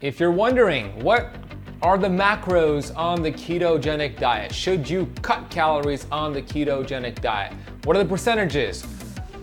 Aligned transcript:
If 0.00 0.18
you're 0.18 0.30
wondering 0.30 0.98
what 1.04 1.34
are 1.82 1.98
the 1.98 2.08
macros 2.08 2.96
on 2.96 3.20
the 3.20 3.30
ketogenic 3.30 4.18
diet, 4.18 4.50
should 4.50 4.88
you 4.88 5.12
cut 5.20 5.50
calories 5.50 6.06
on 6.10 6.32
the 6.32 6.40
ketogenic 6.40 7.20
diet? 7.20 7.52
What 7.84 7.96
are 7.96 8.02
the 8.02 8.08
percentages? 8.08 8.86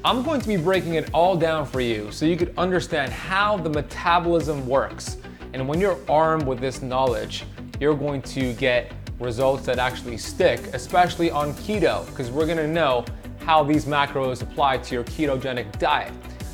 I'm 0.04 0.24
going 0.24 0.42
to 0.42 0.48
be 0.48 0.58
breaking 0.58 0.96
it 0.96 1.12
all 1.14 1.38
down 1.38 1.68
for 1.68 1.80
you 1.80 2.12
so 2.12 2.26
you 2.26 2.36
could 2.36 2.58
understand 2.58 3.14
how 3.14 3.58
the 3.58 3.70
metabolism 3.70 4.66
works. 4.68 5.18
And 5.54 5.68
when 5.68 5.80
you're 5.80 6.00
armed 6.10 6.48
with 6.48 6.60
this 6.60 6.82
knowledge, 6.82 7.44
you're 7.80 7.94
going 7.94 8.24
to 8.24 8.54
get 8.54 8.92
results 9.20 9.64
that 9.68 9.78
actually 9.78 10.18
stick, 10.18 10.60
especially 10.74 11.30
on 11.30 11.54
keto, 11.54 12.04
because 12.08 12.32
we're 12.32 12.48
gonna 12.48 12.66
know 12.66 13.06
how 13.46 13.64
these 13.64 13.86
macros 13.86 14.42
apply 14.42 14.80
to 14.80 14.96
your 14.96 15.04
ketogenic 15.04 15.78
diet. 15.78 16.12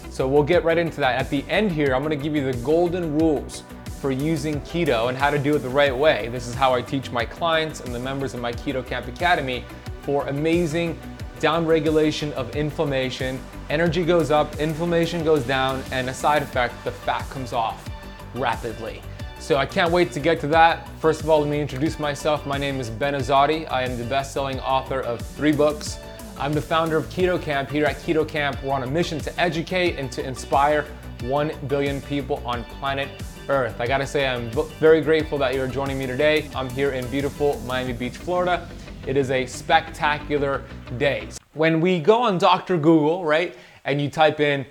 So 0.09 0.27
we'll 0.27 0.43
get 0.43 0.65
right 0.65 0.77
into 0.77 0.99
that. 0.99 1.17
At 1.17 1.29
the 1.29 1.45
end 1.47 1.71
here, 1.71 1.95
I'm 1.95 2.03
gonna 2.03 2.17
give 2.17 2.35
you 2.35 2.51
the 2.51 2.57
golden 2.59 3.17
rules 3.17 3.63
for 4.03 4.11
using 4.11 4.59
keto 4.63 5.07
and 5.07 5.17
how 5.17 5.29
to 5.29 5.39
do 5.39 5.55
it 5.55 5.59
the 5.59 5.69
right 5.69 5.95
way. 5.95 6.27
This 6.27 6.45
is 6.45 6.53
how 6.53 6.73
I 6.73 6.81
teach 6.81 7.09
my 7.09 7.23
clients 7.23 7.79
and 7.79 7.95
the 7.95 7.99
members 7.99 8.33
of 8.33 8.41
my 8.41 8.51
Keto 8.51 8.85
Kamp 8.85 9.07
Academy 9.07 9.63
for 10.01 10.27
amazing 10.27 10.99
downregulation 11.39 12.33
of 12.33 12.53
inflammation. 12.53 13.39
Energy 13.69 14.03
goes 14.03 14.29
up, 14.29 14.59
inflammation 14.59 15.23
goes 15.23 15.45
down, 15.45 15.81
and 15.93 16.09
a 16.09 16.13
side 16.13 16.43
effect, 16.43 16.73
the 16.83 16.91
fat 16.91 17.25
comes 17.29 17.53
off 17.53 17.89
rapidly. 18.35 19.01
So 19.39 19.55
I 19.55 19.65
can't 19.65 19.89
wait 19.89 20.11
to 20.11 20.19
get 20.19 20.41
to 20.41 20.47
that. 20.47 20.85
First 20.99 21.21
of 21.21 21.29
all, 21.29 21.39
let 21.39 21.47
me 21.47 21.61
introduce 21.61 21.97
myself. 21.97 22.45
My 22.45 22.57
name 22.57 22.81
is 22.81 22.89
Ben 22.89 23.13
Azadi. 23.13 23.71
I 23.71 23.83
am 23.83 23.97
the 23.97 24.03
best-selling 24.03 24.59
author 24.59 24.99
of 24.99 25.21
three 25.21 25.53
books. 25.53 25.97
I'm 26.37 26.51
the 26.51 26.61
founder 26.61 26.97
of 26.97 27.05
Keto 27.05 27.41
Kamp. 27.41 27.69
Here 27.69 27.85
at 27.85 27.95
Keto 27.99 28.27
Kamp, 28.27 28.61
we're 28.63 28.73
on 28.73 28.83
a 28.83 28.87
mission 28.87 29.17
to 29.19 29.39
educate 29.39 29.97
and 29.97 30.11
to 30.11 30.21
inspire 30.27 30.85
1 31.21 31.53
billion 31.67 32.01
people 32.01 32.43
on 32.45 32.65
planet 32.65 33.07
Earth. 33.49 33.79
I 33.81 33.87
gotta 33.87 34.07
say, 34.07 34.25
I'm 34.25 34.49
very 34.79 35.01
grateful 35.01 35.37
that 35.39 35.53
you're 35.53 35.67
joining 35.67 35.99
me 35.99 36.07
today. 36.07 36.49
I'm 36.55 36.69
here 36.69 36.91
in 36.91 37.05
beautiful 37.07 37.59
Miami 37.65 37.93
Beach, 37.93 38.15
Florida. 38.15 38.69
It 39.05 39.17
is 39.17 39.31
a 39.31 39.45
spectacular 39.45 40.63
day. 40.97 41.27
When 41.53 41.81
we 41.81 41.99
go 41.99 42.21
on 42.21 42.37
Dr. 42.37 42.77
Google, 42.77 43.25
right, 43.25 43.55
and 43.83 44.01
you 44.01 44.09
type 44.09 44.39
in 44.39 44.65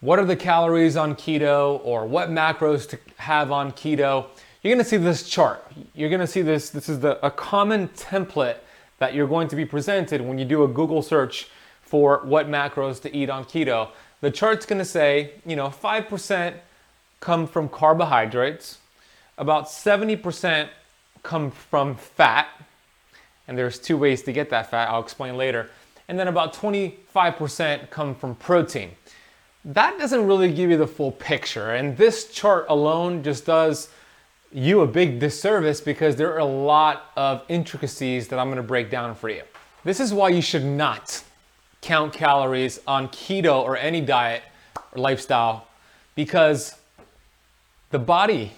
what 0.00 0.18
are 0.18 0.24
the 0.24 0.36
calories 0.36 0.96
on 0.96 1.16
keto 1.16 1.80
or 1.84 2.06
what 2.06 2.30
macros 2.30 2.88
to 2.90 2.98
have 3.16 3.50
on 3.50 3.72
keto, 3.72 4.26
you're 4.62 4.72
gonna 4.72 4.84
see 4.84 4.96
this 4.98 5.28
chart. 5.28 5.64
You're 5.94 6.10
gonna 6.10 6.26
see 6.26 6.42
this, 6.42 6.70
this 6.70 6.88
is 6.88 7.00
the, 7.00 7.24
a 7.26 7.30
common 7.30 7.88
template 7.88 8.58
that 8.98 9.14
you're 9.14 9.26
going 9.26 9.48
to 9.48 9.56
be 9.56 9.64
presented 9.64 10.20
when 10.20 10.38
you 10.38 10.44
do 10.44 10.62
a 10.62 10.68
Google 10.68 11.02
search 11.02 11.48
for 11.80 12.20
what 12.24 12.48
macros 12.48 13.02
to 13.02 13.16
eat 13.16 13.28
on 13.28 13.44
keto. 13.44 13.90
The 14.20 14.30
chart's 14.30 14.64
gonna 14.64 14.84
say, 14.84 15.32
you 15.44 15.56
know, 15.56 15.68
5% 15.68 16.54
come 17.22 17.46
from 17.46 17.68
carbohydrates, 17.68 18.78
about 19.38 19.66
70% 19.66 20.68
come 21.22 21.52
from 21.52 21.94
fat, 21.94 22.48
and 23.46 23.56
there's 23.56 23.78
two 23.78 23.96
ways 23.96 24.22
to 24.22 24.32
get 24.32 24.50
that 24.50 24.70
fat, 24.70 24.90
I'll 24.90 25.00
explain 25.00 25.36
later. 25.36 25.70
And 26.08 26.18
then 26.18 26.26
about 26.26 26.52
25% 26.52 27.90
come 27.90 28.14
from 28.16 28.34
protein. 28.34 28.90
That 29.64 29.98
doesn't 30.00 30.26
really 30.26 30.52
give 30.52 30.68
you 30.68 30.76
the 30.76 30.86
full 30.86 31.12
picture, 31.12 31.70
and 31.70 31.96
this 31.96 32.28
chart 32.28 32.66
alone 32.68 33.22
just 33.22 33.46
does 33.46 33.88
you 34.50 34.80
a 34.80 34.86
big 34.86 35.20
disservice 35.20 35.80
because 35.80 36.16
there 36.16 36.34
are 36.34 36.40
a 36.40 36.44
lot 36.44 37.12
of 37.16 37.42
intricacies 37.48 38.26
that 38.28 38.38
I'm 38.40 38.48
gonna 38.48 38.64
break 38.64 38.90
down 38.90 39.14
for 39.14 39.30
you. 39.30 39.42
This 39.84 40.00
is 40.00 40.12
why 40.12 40.30
you 40.30 40.42
should 40.42 40.64
not 40.64 41.22
count 41.82 42.12
calories 42.12 42.80
on 42.86 43.08
keto 43.08 43.62
or 43.62 43.76
any 43.76 44.00
diet 44.00 44.42
or 44.92 45.00
lifestyle 45.00 45.68
because 46.16 46.74
the 47.92 47.98
body 47.98 48.52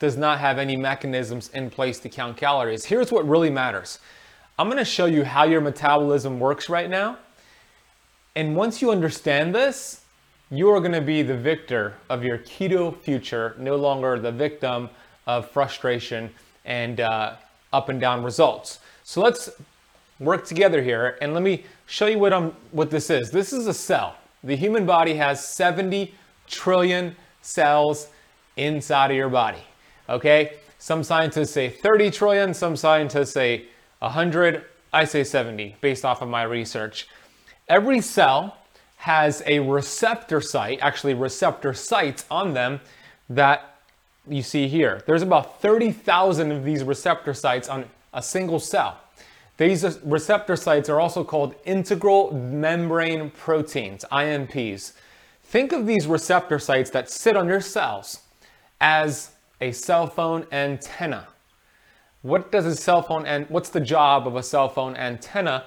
does 0.00 0.16
not 0.16 0.40
have 0.40 0.58
any 0.58 0.76
mechanisms 0.76 1.48
in 1.54 1.70
place 1.70 1.98
to 2.00 2.08
count 2.08 2.36
calories. 2.36 2.84
Here's 2.84 3.10
what 3.10 3.26
really 3.26 3.50
matters. 3.50 4.00
I'm 4.58 4.68
gonna 4.68 4.84
show 4.84 5.06
you 5.06 5.24
how 5.24 5.44
your 5.44 5.60
metabolism 5.60 6.40
works 6.40 6.68
right 6.68 6.90
now. 6.90 7.18
And 8.34 8.56
once 8.56 8.82
you 8.82 8.90
understand 8.90 9.54
this, 9.54 10.02
you 10.50 10.68
are 10.70 10.80
gonna 10.80 11.00
be 11.00 11.22
the 11.22 11.36
victor 11.36 11.94
of 12.10 12.24
your 12.24 12.38
keto 12.38 12.96
future, 13.00 13.54
no 13.58 13.76
longer 13.76 14.18
the 14.18 14.32
victim 14.32 14.90
of 15.28 15.48
frustration 15.50 16.30
and 16.64 17.00
uh, 17.00 17.34
up 17.72 17.88
and 17.88 18.00
down 18.00 18.24
results. 18.24 18.80
So 19.04 19.20
let's 19.20 19.50
work 20.18 20.44
together 20.44 20.82
here 20.82 21.16
and 21.20 21.32
let 21.32 21.44
me 21.44 21.64
show 21.86 22.06
you 22.06 22.18
what, 22.18 22.32
I'm, 22.32 22.50
what 22.72 22.90
this 22.90 23.08
is. 23.08 23.30
This 23.30 23.52
is 23.52 23.68
a 23.68 23.74
cell. 23.74 24.16
The 24.42 24.56
human 24.56 24.84
body 24.84 25.14
has 25.14 25.44
70 25.44 26.12
trillion 26.48 27.14
cells 27.40 28.08
inside 28.58 29.10
of 29.10 29.16
your 29.16 29.28
body. 29.28 29.62
Okay? 30.08 30.54
Some 30.78 31.02
scientists 31.02 31.50
say 31.50 31.68
30 31.68 32.10
trillion, 32.10 32.54
some 32.54 32.76
scientists 32.76 33.32
say 33.32 33.66
100. 34.00 34.64
I 34.92 35.04
say 35.04 35.24
70 35.24 35.76
based 35.80 36.04
off 36.04 36.22
of 36.22 36.28
my 36.28 36.44
research. 36.44 37.08
Every 37.68 38.00
cell 38.00 38.56
has 38.98 39.42
a 39.46 39.58
receptor 39.60 40.40
site, 40.40 40.78
actually, 40.80 41.14
receptor 41.14 41.74
sites 41.74 42.24
on 42.30 42.54
them 42.54 42.80
that 43.28 43.76
you 44.26 44.42
see 44.42 44.68
here. 44.68 45.02
There's 45.06 45.22
about 45.22 45.60
30,000 45.60 46.52
of 46.52 46.64
these 46.64 46.82
receptor 46.84 47.34
sites 47.34 47.68
on 47.68 47.84
a 48.12 48.22
single 48.22 48.58
cell. 48.58 48.98
These 49.56 49.98
receptor 50.04 50.56
sites 50.56 50.88
are 50.88 51.00
also 51.00 51.24
called 51.24 51.54
integral 51.64 52.32
membrane 52.32 53.30
proteins, 53.30 54.04
IMPs. 54.10 54.92
Think 55.42 55.72
of 55.72 55.86
these 55.86 56.06
receptor 56.06 56.58
sites 56.58 56.90
that 56.90 57.10
sit 57.10 57.36
on 57.36 57.48
your 57.48 57.60
cells 57.60 58.20
as 58.80 59.32
a 59.60 59.72
cell 59.72 60.06
phone 60.06 60.46
antenna. 60.52 61.28
What 62.22 62.52
does 62.52 62.66
a 62.66 62.74
cell 62.76 63.02
phone 63.02 63.26
and 63.26 63.48
what's 63.48 63.70
the 63.70 63.80
job 63.80 64.26
of 64.26 64.36
a 64.36 64.42
cell 64.42 64.68
phone 64.68 64.96
antenna 64.96 65.64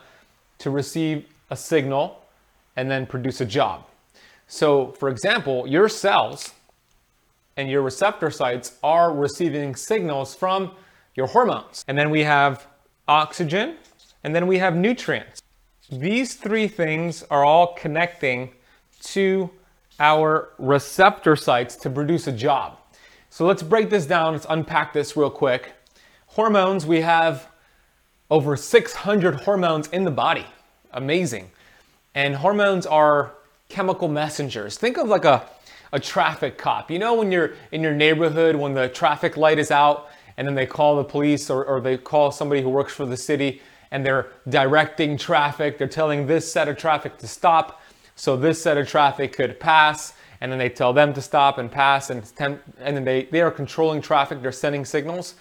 to 0.60 0.70
receive 0.70 1.26
a 1.50 1.56
signal 1.56 2.24
and 2.76 2.90
then 2.90 3.06
produce 3.06 3.42
a 3.42 3.46
job? 3.46 3.86
So, 4.48 4.92
for 5.00 5.10
example, 5.10 5.66
your 5.68 5.88
cells 5.88 6.54
and 7.58 7.70
your 7.70 7.82
receptor 7.82 8.32
sites 8.32 8.78
are 8.84 9.14
receiving 9.14 9.76
signals 9.76 10.36
from 10.36 10.72
your 11.16 11.28
hormones. 11.28 11.86
And 11.88 11.98
then 11.98 12.10
we 12.10 12.24
have 12.24 12.68
oxygen, 13.08 13.76
and 14.24 14.34
then 14.34 14.48
we 14.48 14.58
have 14.58 14.76
nutrients. 14.76 15.42
These 15.90 16.36
three 16.36 16.68
things 16.68 17.24
are 17.30 17.44
all 17.44 17.74
connecting 17.76 18.52
to 19.04 19.50
our 20.00 20.50
receptor 20.58 21.36
sites 21.36 21.76
to 21.78 21.90
produce 21.90 22.28
a 22.28 22.32
job. 22.32 22.78
So 23.34 23.46
let's 23.46 23.64
break 23.64 23.90
this 23.90 24.06
down. 24.06 24.34
Let's 24.34 24.46
unpack 24.50 24.92
this 24.92 25.16
real 25.16 25.30
quick. 25.30 25.72
Hormones, 26.28 26.86
we 26.86 27.00
have 27.00 27.48
over 28.30 28.58
600 28.58 29.36
hormones 29.36 29.88
in 29.88 30.04
the 30.04 30.12
body. 30.12 30.46
Amazing. 30.92 31.50
And 32.14 32.36
hormones 32.36 32.86
are 32.86 33.32
chemical 33.70 34.10
messengers. 34.10 34.78
Think 34.78 34.98
of 34.98 35.08
like 35.08 35.24
a, 35.24 35.48
a 35.94 36.00
traffic 36.00 36.58
cop. 36.58 36.92
You 36.92 37.00
know, 37.00 37.14
when 37.14 37.32
you're 37.32 37.54
in 37.72 37.82
your 37.82 37.94
neighborhood, 37.94 38.58
when 38.58 38.74
the 38.74 38.90
traffic 38.90 39.38
light 39.38 39.60
is 39.60 39.72
out, 39.72 40.10
and 40.36 40.46
then 40.46 40.54
they 40.54 40.66
call 40.66 40.98
the 40.98 41.06
police 41.06 41.50
or, 41.50 41.64
or 41.64 41.80
they 41.80 41.98
call 41.98 42.32
somebody 42.32 42.62
who 42.62 42.70
works 42.70 42.94
for 42.94 43.06
the 43.06 43.16
city 43.16 43.62
and 43.92 44.06
they're 44.06 44.28
directing 44.50 45.18
traffic. 45.18 45.78
They're 45.78 45.88
telling 45.88 46.28
this 46.28 46.52
set 46.52 46.68
of 46.68 46.76
traffic 46.76 47.18
to 47.20 47.30
stop 47.30 47.82
so 48.18 48.36
this 48.36 48.62
set 48.62 48.78
of 48.78 48.90
traffic 48.90 49.32
could 49.32 49.58
pass 49.58 50.16
and 50.42 50.52
then 50.52 50.58
they 50.58 50.70
tell 50.70 50.92
them 50.92 51.14
to 51.14 51.22
stop 51.22 51.60
and 51.60 51.72
pass 51.72 52.10
and 52.10 52.24
temp- 52.36 52.64
and 52.80 52.98
then 52.98 53.06
they, 53.06 53.26
they 53.26 53.42
are 53.42 53.52
controlling 53.52 54.02
traffic. 54.02 54.42
They're 54.42 54.52
sending 54.52 54.84
signals. 54.84 55.36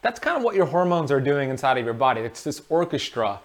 That's 0.00 0.20
kind 0.20 0.36
of 0.36 0.44
what 0.44 0.54
your 0.54 0.66
hormones 0.66 1.10
are 1.10 1.20
doing 1.20 1.50
inside 1.50 1.76
of 1.76 1.84
your 1.84 1.94
body. 1.94 2.20
It's 2.20 2.44
this 2.44 2.62
orchestra. 2.68 3.40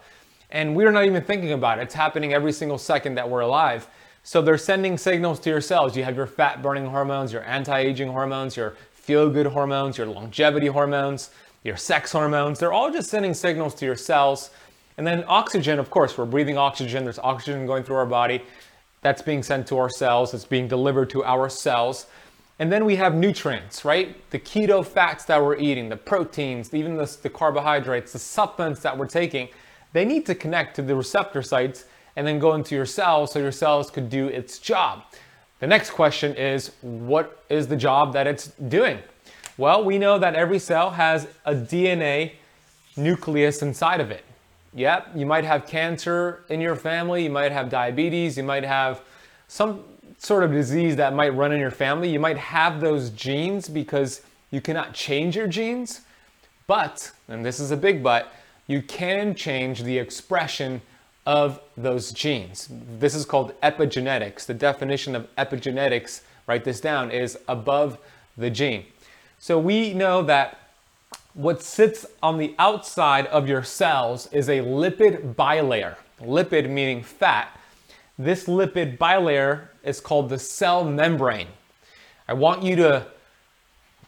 And 0.52 0.76
we're 0.76 0.92
not 0.92 1.06
even 1.06 1.24
thinking 1.24 1.52
about 1.52 1.80
it. 1.80 1.84
It's 1.84 1.96
happening 1.96 2.34
every 2.34 2.52
single 2.52 2.78
second 2.78 3.16
that 3.16 3.30
we're 3.30 3.42
alive. 3.42 3.88
So 4.24 4.42
they're 4.42 4.58
sending 4.58 4.98
signals 4.98 5.40
to 5.42 5.50
your 5.50 5.62
cells 5.62 5.98
you 5.98 6.04
have 6.04 6.16
your 6.16 6.28
fat 6.28 6.62
burning 6.62 6.86
hormones 6.86 7.34
your 7.34 7.44
anti-aging 7.44 8.10
hormones 8.10 8.56
your 8.58 8.76
feel 8.92 9.30
good 9.30 9.48
hormones 9.48 9.98
your 9.98 10.08
longevity 10.08 10.68
hormones 10.68 11.32
your 11.64 11.78
sex 11.78 12.12
hormones. 12.12 12.60
They're 12.60 12.74
all 12.74 12.92
just 12.92 13.10
sending 13.10 13.34
signals 13.34 13.74
to 13.76 13.86
your 13.86 13.96
cells. 13.96 14.52
And 14.98 15.08
then 15.08 15.24
oxygen 15.28 15.80
of 15.80 15.90
course 15.90 16.18
we're 16.18 16.26
breathing 16.26 16.58
oxygen. 16.58 17.04
There's 17.04 17.20
oxygen 17.20 17.66
going 17.66 17.84
through 17.84 17.96
our 17.96 18.06
body 18.06 18.44
that's 19.02 19.22
being 19.22 19.44
sent 19.44 19.68
to 19.68 19.78
our 19.78 19.90
cells, 19.90 20.34
it's 20.34 20.46
being 20.46 20.68
delivered 20.68 21.10
to 21.12 21.24
our 21.24 21.50
cells. 21.50 22.08
And 22.60 22.72
then 22.72 22.84
we 22.84 22.98
have 22.98 23.16
nutrients, 23.16 23.86
right? 23.86 24.30
The 24.32 24.40
keto 24.40 24.86
fats 24.86 25.24
that 25.26 25.42
we're 25.42 25.56
eating, 25.56 25.88
the 25.88 25.96
proteins, 25.96 26.74
even 26.74 26.98
the, 26.98 27.18
the, 27.22 27.30
carbohydrates, 27.30 28.12
the 28.12 28.20
supplements 28.20 28.82
that 28.82 28.98
we're 28.98 29.08
taking, 29.08 29.48
they 29.94 30.04
need 30.04 30.26
to 30.26 30.36
connect 30.36 30.76
to 30.76 30.82
the 30.82 30.96
receptor 30.96 31.42
sites 31.42 31.86
and 32.18 32.28
then 32.28 32.38
go 32.38 32.56
into 32.56 32.76
your 32.76 32.86
cells 32.86 33.32
so 33.32 33.40
your 33.40 33.54
cells 33.54 33.90
could 33.90 34.10
do 34.10 34.28
its 34.28 34.60
job. 34.60 35.04
The 35.60 35.68
next 35.68 35.92
question 35.92 36.36
is 36.36 36.72
what 36.82 37.44
is 37.50 37.68
the 37.68 37.78
job 37.78 38.12
that 38.14 38.28
it's 38.28 38.48
doing? 38.68 39.00
Well, 39.58 39.84
we 39.84 39.98
know 39.98 40.20
that 40.20 40.36
every 40.36 40.60
cell 40.60 40.92
has 40.92 41.28
a 41.46 41.54
DNA 41.54 42.34
nucleus 42.98 43.62
inside 43.62 44.02
of 44.02 44.12
it. 44.12 44.24
Yep, 44.74 45.12
you 45.16 45.26
might 45.26 45.46
have 45.46 45.66
cancer 45.66 46.44
in 46.50 46.62
your 46.62 46.76
family, 46.76 47.24
you 47.24 47.30
might 47.30 47.52
have 47.52 47.70
diabetes, 47.70 48.38
you 48.38 48.44
might 48.44 48.64
have 48.64 49.02
some 49.48 49.84
sort 50.20 50.44
of 50.44 50.52
disease 50.52 50.96
that 50.98 51.14
might 51.14 51.30
run 51.30 51.52
in 51.52 51.60
your 51.60 51.72
family. 51.72 52.10
You 52.10 52.20
might 52.20 52.38
have 52.38 52.82
those 52.82 53.10
genes 53.10 53.70
because 53.70 54.22
You 54.52 54.62
cannot 54.62 54.94
change 54.94 55.36
your 55.36 55.48
genes, 55.48 56.02
but, 56.66 57.12
and 57.28 57.46
this 57.46 57.60
is 57.60 57.72
a 57.72 57.78
big 57.78 58.02
but, 58.02 58.32
you 58.68 58.82
can 58.82 59.36
change 59.36 59.84
the 59.84 59.98
expression 59.98 60.82
of 61.26 61.60
those 61.78 62.12
genes. 62.12 62.68
This 63.00 63.14
is 63.14 63.26
called 63.26 63.60
epigenetics. 63.62 64.46
The 64.46 64.54
definition 64.54 65.16
of 65.16 65.28
epigenetics, 65.36 66.22
write 66.48 66.64
this 66.64 66.82
down, 66.82 67.12
is 67.12 67.38
above 67.48 68.00
the 68.38 68.50
gene. 68.50 68.86
So 69.38 69.60
we 69.60 69.94
know 69.94 70.24
that 70.24 70.69
what 71.40 71.64
sits 71.64 72.06
on 72.22 72.38
the 72.38 72.54
outside 72.60 73.26
of 73.28 73.48
your 73.48 73.64
cells 73.64 74.28
is 74.34 74.50
a 74.50 74.60
lipid 74.60 75.36
bilayer. 75.36 75.96
Lipid 76.20 76.70
meaning 76.70 77.02
fat. 77.02 77.58
This 78.18 78.44
lipid 78.44 78.98
bilayer 78.98 79.70
is 79.82 80.02
called 80.02 80.28
the 80.28 80.38
cell 80.38 80.84
membrane. 80.84 81.48
I 82.28 82.34
want 82.34 82.64
you 82.64 82.76
to 82.76 83.08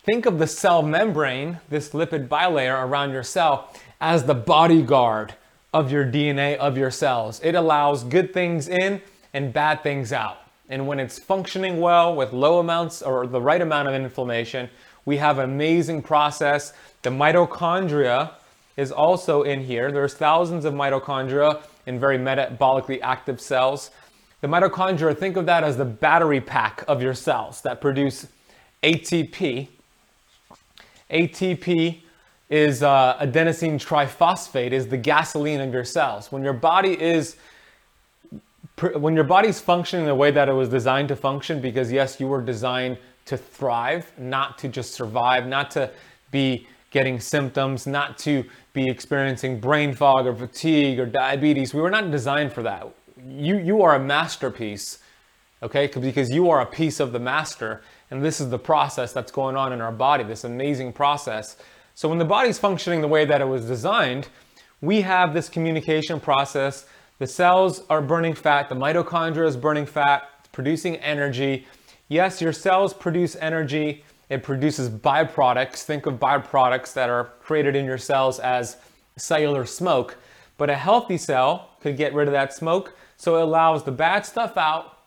think 0.04 0.26
of 0.26 0.40
the 0.40 0.48
cell 0.48 0.84
membrane, 0.84 1.62
this 1.70 1.92
lipid 1.92 2.28
bilayer 2.28 2.86
around 2.86 3.14
your 3.14 3.24
cell, 3.24 3.74
as 4.02 4.26
the 4.26 4.36
bodyguard 4.36 5.34
of 5.74 5.90
your 5.90 6.04
DNA, 6.04 6.58
of 6.58 6.78
your 6.78 6.92
cells. 6.92 7.40
It 7.42 7.56
allows 7.56 8.04
good 8.04 8.34
things 8.34 8.68
in 8.68 9.02
and 9.34 9.54
bad 9.54 9.84
things 9.84 10.12
out. 10.12 10.40
And 10.68 10.86
when 10.86 11.00
it's 11.00 11.18
functioning 11.18 11.80
well 11.80 12.14
with 12.14 12.34
low 12.34 12.60
amounts 12.60 13.02
or 13.02 13.26
the 13.26 13.40
right 13.40 13.62
amount 13.62 13.88
of 13.88 13.94
inflammation, 13.94 14.70
we 15.06 15.18
have 15.18 15.40
amazing 15.40 16.02
process. 16.02 16.74
The 17.02 17.10
mitochondria 17.10 18.32
is 18.78 18.92
also 18.92 19.44
in 19.44 19.64
here. 19.64 19.92
There's 19.92 20.14
thousands 20.14 20.66
of 20.66 20.74
mitochondria 20.74 21.62
in 21.86 22.00
very 22.00 22.18
metabolically 22.18 23.00
active 23.02 23.42
cells. 23.42 23.92
The 24.42 24.48
mitochondria, 24.48 25.18
think 25.18 25.38
of 25.38 25.46
that 25.46 25.64
as 25.64 25.78
the 25.78 25.86
battery 25.86 26.42
pack 26.42 26.84
of 26.88 27.02
your 27.02 27.14
cells 27.14 27.62
that 27.62 27.82
produce 27.82 28.28
ATP. 28.84 29.68
ATP 31.12 32.02
is 32.50 32.84
uh, 32.84 33.18
adenosine 33.20 33.76
triphosphate 33.76 34.72
is 34.72 34.88
the 34.88 34.98
gasoline 34.98 35.62
of 35.62 35.74
your 35.74 35.86
cells. 35.86 36.32
When 36.32 36.44
your 36.44 36.54
body 36.54 37.00
is 37.00 37.38
when 38.94 39.14
your 39.14 39.24
body's 39.24 39.60
functioning 39.60 40.08
the 40.08 40.16
way 40.16 40.32
that 40.32 40.50
it 40.50 40.54
was 40.54 40.68
designed 40.68 41.10
to 41.10 41.16
function, 41.16 41.62
because 41.62 41.92
yes, 41.92 42.20
you 42.20 42.28
were 42.28 42.42
designed 42.42 42.98
to 43.32 43.38
thrive, 43.38 44.12
not 44.18 44.58
to 44.60 44.68
just 44.70 44.94
survive, 44.94 45.48
not 45.48 45.72
to 45.72 45.92
be 46.30 46.68
getting 46.92 47.20
symptoms, 47.20 47.88
not 47.88 48.18
to 48.20 48.46
be 48.74 48.88
experiencing 48.88 49.60
brain 49.60 49.94
fog 49.94 50.28
or 50.28 50.36
fatigue 50.36 51.00
or 51.00 51.06
diabetes. 51.06 51.74
We 51.74 51.82
were 51.82 51.90
not 51.90 52.12
designed 52.12 52.54
for 52.54 52.64
that. 52.64 52.88
You 53.28 53.58
you 53.58 53.82
are 53.82 53.96
a 53.96 54.00
masterpiece, 54.00 55.00
okay? 55.64 55.88
Because 55.88 56.30
you 56.30 56.50
are 56.50 56.62
a 56.62 56.66
piece 56.66 57.00
of 57.00 57.12
the 57.12 57.20
master, 57.20 57.82
and 58.10 58.24
this 58.24 58.40
is 58.40 58.50
the 58.50 58.60
process 58.60 59.12
that's 59.12 59.32
going 59.32 59.58
on 59.58 59.74
in 59.74 59.82
our 59.82 59.92
body. 59.92 60.24
This 60.24 60.44
amazing 60.44 60.94
process 60.94 61.58
so 62.02 62.10
when 62.10 62.18
the 62.18 62.26
body's 62.26 62.58
functioning 62.58 63.02
the 63.02 63.08
way 63.08 63.26
that 63.26 63.42
it 63.42 63.46
was 63.46 63.66
designed, 63.66 64.28
we 64.82 65.02
have 65.02 65.34
this 65.34 65.50
communication 65.50 66.20
process. 66.20 66.86
The 67.20 67.28
cells 67.28 67.84
are 67.90 68.02
burning 68.02 68.34
fat, 68.34 68.70
the 68.70 68.76
mitochondria 68.76 69.48
is 69.48 69.56
burning 69.56 69.86
fat, 69.86 70.28
producing 70.52 70.96
energy. 70.98 71.68
Yes, 72.12 72.42
your 72.42 72.52
cells 72.52 72.94
produce 72.94 73.38
energy. 73.38 74.04
It 74.28 74.44
produces 74.44 74.90
byproducts. 74.90 75.84
Think 75.84 76.06
of 76.08 76.16
byproducts 76.16 76.92
that 76.94 77.10
are 77.10 77.30
created 77.40 77.74
in 77.74 77.86
your 77.86 77.98
cells 77.98 78.38
as 78.40 78.76
cellular 79.16 79.66
smoke. 79.66 80.18
But 80.58 80.70
a 80.70 80.76
healthy 80.76 81.18
cell 81.18 81.70
could 81.80 81.96
get 81.96 82.14
rid 82.14 82.28
of 82.28 82.34
that 82.34 82.54
smoke, 82.54 82.98
so 83.16 83.38
it 83.38 83.44
allows 83.44 83.86
the 83.86 83.94
bad 83.94 84.26
stuff 84.26 84.58
out, 84.58 84.98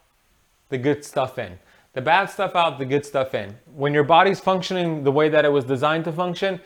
the 0.70 0.78
good 0.78 1.04
stuff 1.04 1.38
in. 1.38 1.58
The 1.92 2.00
bad 2.00 2.30
stuff 2.30 2.56
out, 2.56 2.78
the 2.78 2.86
good 2.86 3.04
stuff 3.04 3.34
in. 3.34 3.54
When 3.74 3.92
your 3.92 4.04
body's 4.04 4.40
functioning 4.40 5.04
the 5.04 5.12
way 5.12 5.28
that 5.28 5.44
it 5.44 5.52
was 5.52 5.66
designed 5.66 6.06
to 6.06 6.12
function, 6.12 6.58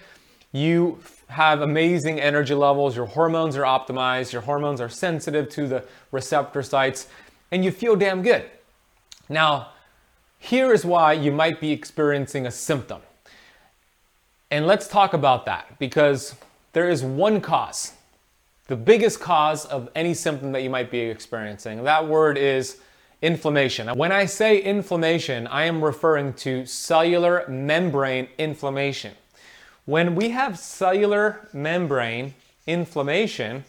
you 0.52 1.00
have 1.30 1.62
amazing 1.62 2.20
energy 2.20 2.54
levels, 2.54 2.94
your 2.94 3.06
hormones 3.06 3.56
are 3.56 3.64
optimized, 3.64 4.32
your 4.32 4.42
hormones 4.42 4.80
are 4.80 4.88
sensitive 4.88 5.48
to 5.48 5.66
the 5.66 5.84
receptor 6.12 6.62
sites, 6.62 7.08
and 7.50 7.64
you 7.64 7.72
feel 7.72 7.96
damn 7.96 8.22
good. 8.22 8.48
Now, 9.28 9.70
here 10.38 10.72
is 10.72 10.84
why 10.84 11.12
you 11.12 11.32
might 11.32 11.60
be 11.60 11.72
experiencing 11.72 12.46
a 12.46 12.50
symptom. 12.50 13.02
And 14.50 14.66
let's 14.66 14.88
talk 14.88 15.12
about 15.12 15.44
that 15.46 15.78
because 15.78 16.34
there 16.72 16.88
is 16.88 17.02
one 17.02 17.40
cause, 17.40 17.92
the 18.66 18.76
biggest 18.76 19.20
cause 19.20 19.66
of 19.66 19.90
any 19.94 20.14
symptom 20.14 20.52
that 20.52 20.62
you 20.62 20.70
might 20.70 20.90
be 20.90 21.00
experiencing. 21.00 21.84
That 21.84 22.06
word 22.06 22.38
is 22.38 22.78
inflammation. 23.20 23.88
When 23.96 24.12
I 24.12 24.26
say 24.26 24.62
inflammation, 24.62 25.46
I 25.48 25.64
am 25.64 25.84
referring 25.84 26.34
to 26.34 26.64
cellular 26.64 27.44
membrane 27.48 28.28
inflammation. 28.38 29.14
When 29.84 30.14
we 30.14 30.30
have 30.30 30.58
cellular 30.58 31.48
membrane 31.52 32.34
inflammation, 32.66 33.64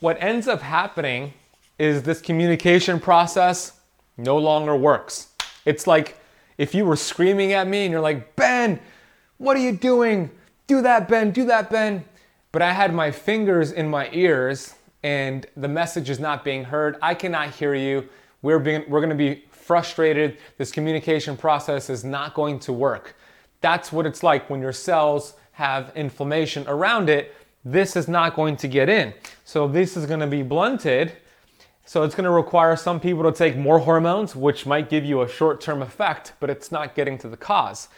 what 0.00 0.16
ends 0.20 0.48
up 0.48 0.60
happening 0.60 1.34
is 1.78 2.02
this 2.02 2.20
communication 2.20 3.00
process 3.00 3.78
no 4.16 4.38
longer 4.38 4.74
works. 4.74 5.28
It's 5.66 5.86
like 5.86 6.18
if 6.56 6.74
you 6.74 6.86
were 6.86 6.96
screaming 6.96 7.52
at 7.52 7.68
me 7.68 7.84
and 7.84 7.92
you're 7.92 8.00
like, 8.00 8.34
Ben, 8.36 8.80
what 9.36 9.56
are 9.58 9.60
you 9.60 9.72
doing? 9.72 10.30
Do 10.66 10.80
that, 10.80 11.08
Ben, 11.08 11.30
do 11.30 11.44
that, 11.44 11.68
Ben. 11.68 12.04
But 12.52 12.62
I 12.62 12.72
had 12.72 12.94
my 12.94 13.10
fingers 13.10 13.72
in 13.72 13.90
my 13.90 14.08
ears 14.12 14.74
and 15.02 15.46
the 15.56 15.68
message 15.68 16.08
is 16.08 16.18
not 16.18 16.42
being 16.42 16.64
heard. 16.64 16.96
I 17.02 17.14
cannot 17.14 17.50
hear 17.50 17.74
you. 17.74 18.08
We're, 18.40 18.58
being, 18.58 18.84
we're 18.88 19.00
going 19.00 19.10
to 19.10 19.16
be 19.16 19.44
frustrated. 19.50 20.38
This 20.56 20.72
communication 20.72 21.36
process 21.36 21.90
is 21.90 22.04
not 22.04 22.34
going 22.34 22.58
to 22.60 22.72
work. 22.72 23.16
That's 23.60 23.92
what 23.92 24.06
it's 24.06 24.22
like 24.22 24.48
when 24.48 24.60
your 24.60 24.72
cells 24.72 25.34
have 25.52 25.92
inflammation 25.94 26.64
around 26.68 27.10
it. 27.10 27.34
This 27.64 27.96
is 27.96 28.08
not 28.08 28.36
going 28.36 28.56
to 28.58 28.68
get 28.68 28.88
in. 28.88 29.12
So 29.44 29.66
this 29.66 29.96
is 29.96 30.06
going 30.06 30.20
to 30.20 30.26
be 30.26 30.42
blunted. 30.42 31.12
So 31.88 32.02
it's 32.02 32.16
going 32.16 32.24
to 32.24 32.30
require 32.30 32.74
some 32.74 32.98
people 32.98 33.22
to 33.22 33.32
take 33.32 33.56
more 33.56 33.78
hormones, 33.78 34.34
which 34.34 34.66
might 34.66 34.90
give 34.90 35.04
you 35.04 35.22
a 35.22 35.28
short 35.28 35.60
term 35.60 35.82
effect, 35.82 36.32
but 36.40 36.50
it's 36.50 36.72
not 36.72 36.96
getting 36.96 37.16
to 37.18 37.28
the 37.28 37.36
cause. 37.36 37.88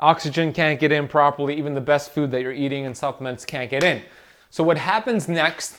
Oxygen 0.00 0.54
can't 0.54 0.80
get 0.80 0.90
in 0.90 1.06
properly. 1.06 1.56
Even 1.58 1.74
the 1.74 1.80
best 1.82 2.12
food 2.12 2.30
that 2.30 2.40
you're 2.40 2.52
eating 2.52 2.86
and 2.86 2.96
supplements 2.96 3.44
can't 3.44 3.70
get 3.70 3.84
in. 3.84 4.02
So 4.48 4.64
what 4.64 4.78
happens 4.78 5.28
next 5.28 5.76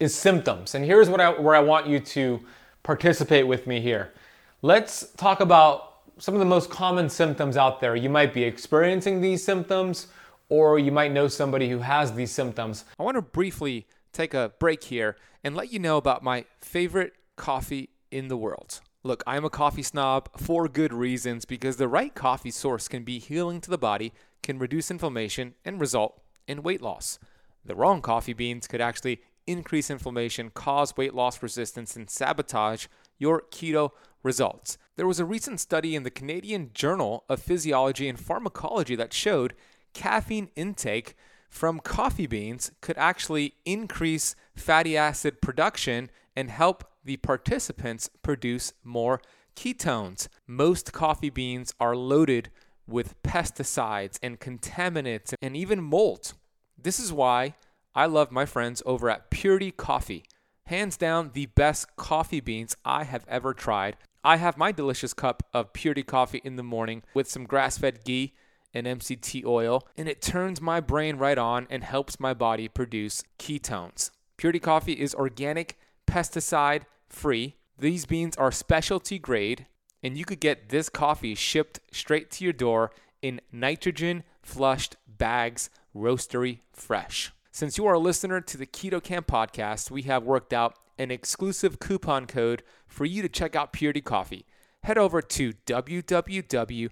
is 0.00 0.14
symptoms. 0.14 0.74
And 0.74 0.84
here's 0.84 1.08
what 1.08 1.20
I, 1.20 1.30
where 1.30 1.54
I 1.54 1.60
want 1.60 1.86
you 1.86 2.00
to 2.00 2.40
participate 2.82 3.46
with 3.46 3.68
me 3.68 3.80
here. 3.80 4.12
Let's 4.60 5.12
talk 5.12 5.38
about 5.38 6.00
some 6.18 6.34
of 6.34 6.40
the 6.40 6.46
most 6.46 6.70
common 6.70 7.08
symptoms 7.08 7.56
out 7.56 7.80
there. 7.80 7.94
You 7.94 8.10
might 8.10 8.34
be 8.34 8.42
experiencing 8.42 9.20
these 9.20 9.44
symptoms, 9.44 10.08
or 10.48 10.80
you 10.80 10.90
might 10.90 11.12
know 11.12 11.28
somebody 11.28 11.68
who 11.70 11.78
has 11.78 12.12
these 12.14 12.32
symptoms. 12.32 12.84
I 12.98 13.04
want 13.04 13.16
to 13.16 13.22
briefly 13.22 13.86
take 14.12 14.34
a 14.34 14.52
break 14.58 14.84
here 14.84 15.16
and 15.44 15.54
let 15.54 15.72
you 15.72 15.78
know 15.78 15.96
about 15.96 16.22
my 16.22 16.44
favorite 16.60 17.14
coffee 17.36 17.90
in 18.10 18.28
the 18.28 18.36
world. 18.36 18.80
Look, 19.02 19.22
I'm 19.26 19.44
a 19.44 19.50
coffee 19.50 19.82
snob 19.82 20.28
for 20.36 20.68
good 20.68 20.92
reasons 20.92 21.44
because 21.44 21.76
the 21.76 21.88
right 21.88 22.14
coffee 22.14 22.50
source 22.50 22.88
can 22.88 23.04
be 23.04 23.18
healing 23.18 23.60
to 23.60 23.70
the 23.70 23.78
body, 23.78 24.12
can 24.42 24.58
reduce 24.58 24.90
inflammation, 24.90 25.54
and 25.64 25.80
result 25.80 26.20
in 26.46 26.62
weight 26.62 26.82
loss. 26.82 27.18
The 27.64 27.76
wrong 27.76 28.02
coffee 28.02 28.32
beans 28.32 28.66
could 28.66 28.80
actually 28.80 29.20
increase 29.46 29.90
inflammation, 29.90 30.50
cause 30.50 30.96
weight 30.96 31.14
loss 31.14 31.42
resistance, 31.42 31.96
and 31.96 32.10
sabotage 32.10 32.86
your 33.18 33.42
keto 33.50 33.90
results. 34.22 34.78
There 34.96 35.06
was 35.06 35.20
a 35.20 35.24
recent 35.24 35.60
study 35.60 35.94
in 35.94 36.02
the 36.02 36.10
Canadian 36.10 36.70
Journal 36.74 37.24
of 37.28 37.40
Physiology 37.40 38.08
and 38.08 38.18
Pharmacology 38.18 38.96
that 38.96 39.12
showed 39.12 39.54
caffeine 39.94 40.50
intake 40.56 41.14
from 41.48 41.80
coffee 41.80 42.26
beans 42.26 42.70
could 42.80 42.98
actually 42.98 43.54
increase 43.64 44.36
fatty 44.54 44.96
acid 44.96 45.40
production 45.40 46.10
and 46.36 46.50
help 46.50 46.84
the 47.04 47.16
participants 47.16 48.10
produce 48.22 48.72
more 48.84 49.20
ketones. 49.56 50.28
Most 50.46 50.92
coffee 50.92 51.30
beans 51.30 51.74
are 51.80 51.96
loaded 51.96 52.50
with 52.86 53.20
pesticides 53.22 54.18
and 54.22 54.40
contaminants 54.40 55.34
and 55.42 55.56
even 55.56 55.82
mold. 55.82 56.34
This 56.80 57.00
is 57.00 57.12
why 57.12 57.54
I 57.94 58.06
love 58.06 58.30
my 58.30 58.46
friends 58.46 58.82
over 58.86 59.10
at 59.10 59.30
Purity 59.30 59.72
Coffee. 59.72 60.24
Hands 60.66 60.96
down, 60.96 61.30
the 61.32 61.46
best 61.46 61.96
coffee 61.96 62.40
beans 62.40 62.76
I 62.84 63.04
have 63.04 63.24
ever 63.26 63.52
tried. 63.54 63.96
I 64.22 64.36
have 64.36 64.58
my 64.58 64.70
delicious 64.70 65.14
cup 65.14 65.42
of 65.52 65.72
Purity 65.72 66.02
coffee 66.02 66.42
in 66.44 66.56
the 66.56 66.62
morning 66.62 67.02
with 67.14 67.28
some 67.28 67.44
grass 67.44 67.78
fed 67.78 68.04
ghee 68.04 68.34
and 68.74 68.86
MCT 68.86 69.44
oil, 69.44 69.86
and 69.96 70.08
it 70.08 70.22
turns 70.22 70.60
my 70.60 70.80
brain 70.80 71.16
right 71.16 71.38
on 71.38 71.66
and 71.70 71.84
helps 71.84 72.20
my 72.20 72.34
body 72.34 72.68
produce 72.68 73.24
ketones. 73.38 74.10
Purity 74.36 74.60
coffee 74.60 74.92
is 74.92 75.14
organic, 75.14 75.78
pesticide 76.06 76.82
free. 77.08 77.56
These 77.78 78.06
beans 78.06 78.36
are 78.36 78.52
specialty 78.52 79.18
grade, 79.18 79.66
and 80.02 80.16
you 80.16 80.24
could 80.24 80.40
get 80.40 80.68
this 80.68 80.88
coffee 80.88 81.34
shipped 81.34 81.80
straight 81.90 82.30
to 82.32 82.44
your 82.44 82.52
door 82.52 82.90
in 83.22 83.40
nitrogen 83.52 84.24
flushed 84.42 84.96
bags, 85.06 85.70
roastery 85.94 86.60
fresh. 86.72 87.32
Since 87.50 87.76
you 87.76 87.86
are 87.86 87.94
a 87.94 87.98
listener 87.98 88.40
to 88.40 88.56
the 88.56 88.66
Keto 88.66 89.02
Kamp 89.02 89.26
podcast, 89.26 89.90
we 89.90 90.02
have 90.02 90.22
worked 90.22 90.52
out 90.52 90.78
an 90.98 91.10
exclusive 91.10 91.80
coupon 91.80 92.26
code 92.26 92.62
for 92.86 93.04
you 93.04 93.22
to 93.22 93.28
check 93.28 93.56
out 93.56 93.72
Purity 93.72 94.00
Coffee. 94.00 94.46
Head 94.82 94.98
over 94.98 95.20
to 95.20 95.52
www 95.66 96.90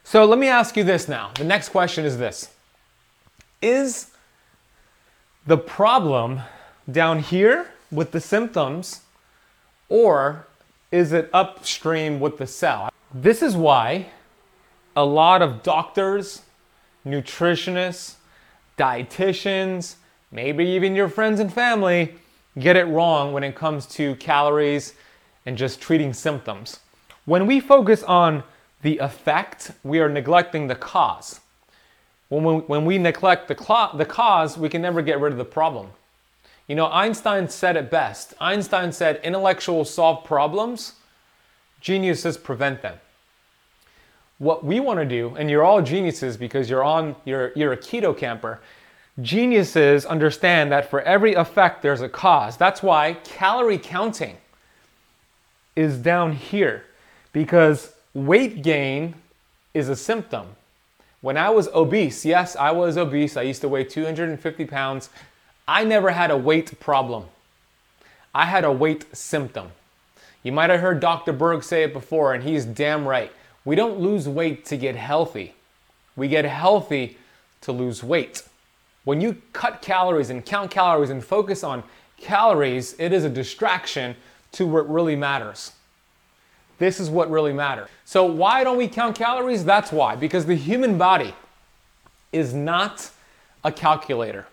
So 0.02 0.24
let 0.24 0.40
me 0.40 0.48
ask 0.48 0.76
you 0.76 0.82
this 0.82 1.06
now. 1.06 1.30
The 1.36 1.44
next 1.44 1.68
question 1.68 2.04
is 2.04 2.18
this 2.18 2.50
Is 3.60 4.08
the 5.46 5.56
problem 5.56 6.40
down 6.90 7.20
here 7.20 7.68
with 7.92 8.10
the 8.10 8.20
symptoms, 8.20 9.02
or 9.88 10.46
is 10.90 11.12
it 11.12 11.28
upstream 11.32 12.18
with 12.18 12.38
the 12.38 12.46
cell? 12.46 12.90
This 13.14 13.42
is 13.42 13.54
why 13.54 14.06
a 14.96 15.04
lot 15.04 15.42
of 15.42 15.62
doctors, 15.62 16.42
nutritionists, 17.06 18.14
dietitians, 18.78 19.96
maybe 20.30 20.64
even 20.64 20.96
your 20.96 21.08
friends 21.08 21.38
and 21.38 21.52
family 21.52 22.14
get 22.58 22.76
it 22.76 22.84
wrong 22.84 23.32
when 23.32 23.44
it 23.44 23.54
comes 23.54 23.86
to 23.86 24.14
calories 24.16 24.94
and 25.46 25.56
just 25.56 25.80
treating 25.80 26.12
symptoms. 26.12 26.80
When 27.24 27.46
we 27.46 27.60
focus 27.60 28.02
on 28.02 28.42
the 28.82 28.98
effect, 28.98 29.72
we 29.82 30.00
are 30.00 30.08
neglecting 30.08 30.66
the 30.66 30.74
cause. 30.74 31.40
When 32.28 32.44
we, 32.44 32.54
when 32.54 32.84
we 32.84 32.98
neglect 32.98 33.48
the, 33.48 33.90
the 33.94 34.06
cause, 34.06 34.56
we 34.56 34.68
can 34.68 34.82
never 34.82 35.02
get 35.02 35.20
rid 35.20 35.32
of 35.32 35.38
the 35.38 35.44
problem. 35.44 35.88
You 36.68 36.76
know, 36.76 36.86
Einstein 36.86 37.48
said 37.48 37.76
it 37.76 37.90
best. 37.90 38.34
Einstein 38.40 38.92
said, 38.92 39.20
intellectuals 39.24 39.92
solve 39.92 40.24
problems, 40.24 40.94
geniuses 41.80 42.36
prevent 42.36 42.82
them 42.82 42.98
what 44.42 44.64
we 44.64 44.80
want 44.80 44.98
to 44.98 45.04
do, 45.06 45.36
and 45.38 45.48
you're 45.48 45.62
all 45.62 45.80
geniuses 45.80 46.36
because 46.36 46.68
you're 46.68 46.82
on 46.82 47.14
you're 47.24 47.52
you're 47.54 47.72
a 47.72 47.76
keto 47.76 48.16
camper. 48.16 48.60
Geniuses 49.20 50.04
understand 50.04 50.72
that 50.72 50.90
for 50.90 51.00
every 51.02 51.34
effect 51.34 51.80
there's 51.80 52.00
a 52.00 52.08
cause. 52.08 52.56
That's 52.56 52.82
why 52.82 53.18
calorie 53.22 53.78
counting 53.78 54.36
is 55.76 55.96
down 55.96 56.32
here 56.32 56.84
because 57.32 57.92
weight 58.14 58.62
gain 58.62 59.14
is 59.74 59.88
a 59.88 59.94
symptom. 59.94 60.48
When 61.20 61.36
I 61.36 61.50
was 61.50 61.68
obese, 61.68 62.24
yes, 62.24 62.56
I 62.56 62.72
was 62.72 62.96
obese. 62.96 63.36
I 63.36 63.42
used 63.42 63.60
to 63.60 63.68
weigh 63.68 63.84
250 63.84 64.64
pounds. 64.64 65.08
I 65.72 65.84
never 65.84 66.10
had 66.10 66.30
a 66.30 66.36
weight 66.36 66.78
problem. 66.80 67.24
I 68.34 68.44
had 68.44 68.62
a 68.62 68.70
weight 68.70 69.06
symptom. 69.16 69.68
You 70.42 70.52
might 70.52 70.68
have 70.68 70.80
heard 70.80 71.00
Dr. 71.00 71.32
Berg 71.32 71.64
say 71.64 71.82
it 71.82 71.94
before, 71.94 72.34
and 72.34 72.44
he's 72.44 72.66
damn 72.66 73.08
right. 73.08 73.32
We 73.64 73.74
don't 73.74 73.98
lose 73.98 74.28
weight 74.28 74.66
to 74.66 74.76
get 74.76 74.96
healthy. 74.96 75.54
We 76.14 76.28
get 76.28 76.44
healthy 76.44 77.16
to 77.62 77.72
lose 77.72 78.04
weight. 78.04 78.42
When 79.04 79.22
you 79.22 79.40
cut 79.54 79.80
calories 79.80 80.28
and 80.28 80.44
count 80.44 80.70
calories 80.70 81.08
and 81.08 81.24
focus 81.24 81.64
on 81.64 81.84
calories, 82.18 82.94
it 82.98 83.14
is 83.14 83.24
a 83.24 83.30
distraction 83.30 84.14
to 84.52 84.66
what 84.66 84.86
really 84.90 85.16
matters. 85.16 85.72
This 86.80 87.00
is 87.00 87.08
what 87.08 87.30
really 87.30 87.54
matters. 87.54 87.88
So, 88.04 88.26
why 88.26 88.62
don't 88.62 88.76
we 88.76 88.88
count 88.88 89.16
calories? 89.16 89.64
That's 89.64 89.90
why. 89.90 90.16
Because 90.16 90.44
the 90.44 90.54
human 90.54 90.98
body 90.98 91.34
is 92.30 92.52
not 92.52 93.10
a 93.64 93.72
calculator. 93.72 94.46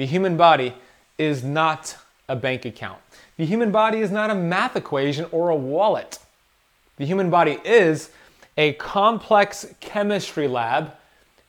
The 0.00 0.06
human 0.06 0.38
body 0.38 0.72
is 1.18 1.44
not 1.44 1.94
a 2.26 2.34
bank 2.34 2.64
account. 2.64 3.00
The 3.36 3.44
human 3.44 3.70
body 3.70 3.98
is 3.98 4.10
not 4.10 4.30
a 4.30 4.34
math 4.34 4.74
equation 4.74 5.26
or 5.30 5.50
a 5.50 5.54
wallet. 5.54 6.18
The 6.96 7.04
human 7.04 7.28
body 7.28 7.58
is 7.66 8.08
a 8.56 8.72
complex 8.72 9.66
chemistry 9.80 10.48
lab, 10.48 10.94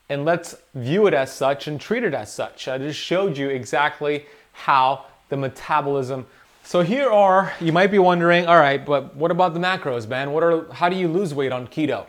and 0.10 0.25
let's 0.25 0.58
view 0.75 1.08
it 1.08 1.13
as 1.13 1.31
such 1.31 1.70
and 1.70 1.79
treat 1.79 2.03
it 2.03 2.13
as 2.13 2.34
such. 2.34 2.67
I 2.67 2.77
just 2.77 3.00
showed 3.00 3.38
you 3.38 3.48
exactly 3.48 4.25
how 4.51 5.05
the 5.29 5.38
metabolism. 5.38 6.27
So 6.65 6.81
here 6.81 7.10
are, 7.10 7.53
you 7.62 7.72
might 7.72 7.89
be 7.89 8.00
wondering, 8.00 8.48
all 8.48 8.60
right, 8.60 8.86
but 8.86 9.15
what 9.15 9.31
about 9.31 9.53
the 9.53 9.62
macros, 9.62 10.10
man? 10.10 10.34
What 10.34 10.43
are, 10.43 10.70
how 10.74 10.89
do 10.89 10.98
you 10.98 11.08
lose 11.08 11.34
weight 11.34 11.53
on 11.53 11.70
keto? 11.70 12.05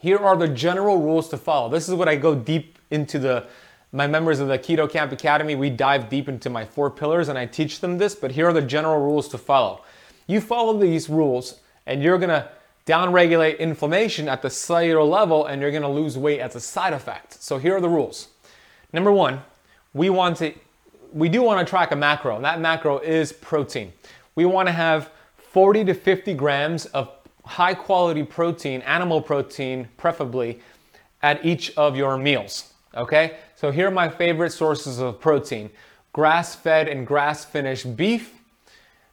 Here 0.00 0.18
are 0.18 0.36
the 0.36 0.48
general 0.48 0.98
rules 1.00 1.28
to 1.28 1.36
follow. 1.36 1.68
This 1.68 1.88
is 1.88 1.94
what 1.94 2.08
I 2.08 2.16
go 2.16 2.34
deep 2.34 2.76
into 2.90 3.20
the 3.20 3.46
my 3.92 4.06
members 4.06 4.38
of 4.38 4.48
the 4.48 4.58
Keto 4.58 4.90
Kamp 4.90 5.12
Academy, 5.12 5.54
we 5.54 5.70
dive 5.70 6.08
deep 6.08 6.28
into 6.28 6.50
my 6.50 6.64
four 6.64 6.90
pillars 6.90 7.28
and 7.28 7.38
I 7.38 7.46
teach 7.46 7.80
them 7.80 7.98
this, 7.98 8.14
but 8.14 8.32
here 8.32 8.48
are 8.48 8.52
the 8.52 8.62
general 8.62 9.00
rules 9.00 9.28
to 9.28 9.38
follow. 9.38 9.82
You 10.26 10.40
follow 10.40 10.78
these 10.78 11.08
rules 11.08 11.60
and 11.86 12.02
you're 12.02 12.18
gonna 12.18 12.50
downregulate 12.86 13.58
inflammation 13.58 14.28
at 14.28 14.42
the 14.42 14.50
cellular 14.50 15.02
level 15.02 15.46
and 15.46 15.62
you're 15.62 15.72
gonna 15.72 15.90
lose 15.90 16.18
weight 16.18 16.40
as 16.40 16.54
a 16.54 16.60
side 16.60 16.92
effect. 16.92 17.42
So 17.42 17.58
here 17.58 17.76
are 17.76 17.80
the 17.80 17.88
rules. 17.88 18.28
Number 18.92 19.12
one, 19.12 19.42
we 19.94 20.10
want 20.10 20.36
to, 20.38 20.52
we 21.12 21.30
do 21.30 21.42
wanna 21.42 21.64
track 21.64 21.90
a 21.90 21.96
macro, 21.96 22.36
and 22.36 22.44
that 22.44 22.60
macro 22.60 22.98
is 22.98 23.32
protein. 23.32 23.92
We 24.34 24.44
wanna 24.44 24.72
have 24.72 25.10
40 25.38 25.84
to 25.86 25.94
50 25.94 26.34
grams 26.34 26.84
of 26.86 27.10
high 27.44 27.72
quality 27.72 28.22
protein, 28.22 28.82
animal 28.82 29.22
protein 29.22 29.88
preferably, 29.96 30.60
at 31.22 31.42
each 31.44 31.74
of 31.76 31.96
your 31.96 32.18
meals. 32.18 32.74
Okay? 32.96 33.36
So 33.54 33.70
here 33.70 33.88
are 33.88 33.92
my 33.92 34.08
favorite 34.08 34.52
sources 34.52 34.98
of 34.98 35.20
protein 35.20 35.70
grass 36.12 36.54
fed 36.54 36.88
and 36.88 37.06
grass 37.06 37.44
finished 37.44 37.96
beef, 37.96 38.34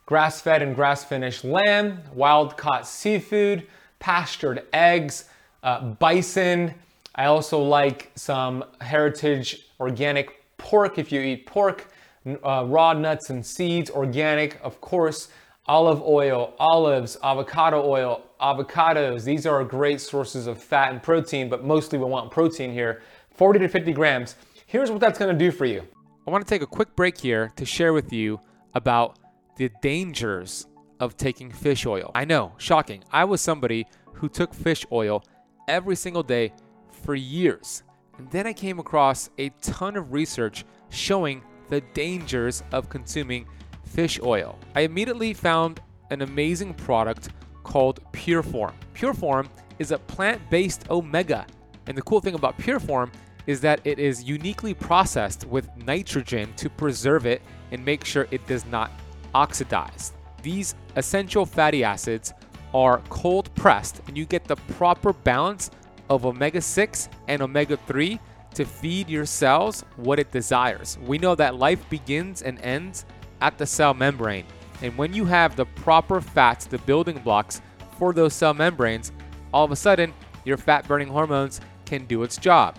grass 0.06 0.40
fed 0.40 0.62
and 0.62 0.74
grass 0.74 1.04
finished 1.04 1.44
lamb, 1.44 2.00
wild 2.14 2.56
caught 2.56 2.86
seafood, 2.86 3.66
pastured 3.98 4.64
eggs, 4.72 5.26
uh, 5.62 5.80
bison. 5.80 6.74
I 7.14 7.26
also 7.26 7.62
like 7.62 8.10
some 8.14 8.64
heritage 8.80 9.68
organic 9.78 10.42
pork 10.58 10.98
if 10.98 11.12
you 11.12 11.20
eat 11.20 11.46
pork, 11.46 11.86
uh, 12.26 12.64
raw 12.66 12.92
nuts 12.92 13.30
and 13.30 13.44
seeds, 13.44 13.90
organic, 13.90 14.58
of 14.62 14.80
course, 14.80 15.28
olive 15.66 16.02
oil, 16.02 16.54
olives, 16.58 17.16
avocado 17.22 17.84
oil, 17.84 18.22
avocados. 18.40 19.24
These 19.24 19.46
are 19.46 19.62
great 19.64 20.00
sources 20.00 20.46
of 20.46 20.62
fat 20.62 20.92
and 20.92 21.02
protein, 21.02 21.48
but 21.48 21.64
mostly 21.64 21.98
we 21.98 22.04
want 22.04 22.30
protein 22.30 22.72
here 22.72 23.02
40 23.36 23.60
to 23.60 23.68
50 23.68 23.92
grams. 23.92 24.36
Here's 24.66 24.90
what 24.90 25.00
that's 25.00 25.18
gonna 25.18 25.34
do 25.34 25.50
for 25.50 25.64
you. 25.64 25.82
I 26.26 26.30
want 26.30 26.44
to 26.44 26.48
take 26.48 26.62
a 26.62 26.66
quick 26.66 26.96
break 26.96 27.18
here 27.18 27.52
to 27.56 27.64
share 27.64 27.92
with 27.92 28.12
you 28.12 28.40
about 28.74 29.18
the 29.56 29.70
dangers 29.80 30.66
of 30.98 31.16
taking 31.16 31.52
fish 31.52 31.86
oil. 31.86 32.10
I 32.14 32.24
know, 32.24 32.52
shocking. 32.56 33.04
I 33.12 33.24
was 33.24 33.40
somebody 33.40 33.86
who 34.14 34.28
took 34.28 34.52
fish 34.52 34.84
oil 34.90 35.22
every 35.68 35.94
single 35.94 36.22
day 36.22 36.52
for 36.90 37.14
years. 37.14 37.82
And 38.18 38.30
then 38.30 38.46
I 38.46 38.52
came 38.52 38.78
across 38.78 39.30
a 39.38 39.50
ton 39.60 39.96
of 39.96 40.12
research 40.12 40.64
showing 40.88 41.42
the 41.68 41.80
dangers 41.94 42.62
of 42.72 42.88
consuming 42.88 43.46
fish 43.84 44.18
oil. 44.22 44.58
I 44.74 44.80
immediately 44.80 45.32
found 45.32 45.80
an 46.10 46.22
amazing 46.22 46.74
product 46.74 47.28
called 47.62 48.00
Pureform. 48.12 48.72
Pureform 48.94 49.48
is 49.78 49.90
a 49.92 49.98
plant 49.98 50.40
based 50.50 50.90
omega. 50.90 51.46
And 51.86 51.96
the 51.96 52.02
cool 52.02 52.20
thing 52.20 52.34
about 52.34 52.58
Pureform 52.58 53.10
is 53.46 53.60
that 53.60 53.80
it 53.84 53.98
is 53.98 54.24
uniquely 54.24 54.74
processed 54.74 55.46
with 55.46 55.68
nitrogen 55.76 56.52
to 56.56 56.68
preserve 56.68 57.26
it 57.26 57.42
and 57.70 57.84
make 57.84 58.04
sure 58.04 58.26
it 58.30 58.46
does 58.46 58.66
not 58.66 58.90
oxidize. 59.34 60.12
These 60.42 60.74
essential 60.96 61.46
fatty 61.46 61.84
acids 61.84 62.32
are 62.74 63.00
cold 63.08 63.54
pressed 63.54 64.00
and 64.06 64.16
you 64.16 64.24
get 64.24 64.44
the 64.44 64.56
proper 64.56 65.12
balance 65.12 65.70
of 66.10 66.26
omega 66.26 66.60
6 66.60 67.08
and 67.28 67.42
omega 67.42 67.76
3 67.86 68.20
to 68.54 68.64
feed 68.64 69.08
your 69.08 69.26
cells 69.26 69.84
what 69.96 70.18
it 70.18 70.32
desires. 70.32 70.98
We 71.02 71.18
know 71.18 71.34
that 71.34 71.56
life 71.56 71.88
begins 71.90 72.42
and 72.42 72.60
ends 72.60 73.04
at 73.40 73.58
the 73.58 73.66
cell 73.66 73.92
membrane. 73.92 74.46
And 74.82 74.96
when 74.96 75.12
you 75.12 75.24
have 75.26 75.56
the 75.56 75.66
proper 75.66 76.20
fats, 76.20 76.66
the 76.66 76.78
building 76.78 77.18
blocks 77.18 77.60
for 77.98 78.12
those 78.12 78.34
cell 78.34 78.54
membranes, 78.54 79.12
all 79.52 79.64
of 79.64 79.72
a 79.72 79.76
sudden 79.76 80.12
your 80.44 80.56
fat 80.56 80.86
burning 80.86 81.08
hormones 81.08 81.60
can 81.84 82.06
do 82.06 82.22
its 82.22 82.36
job. 82.36 82.78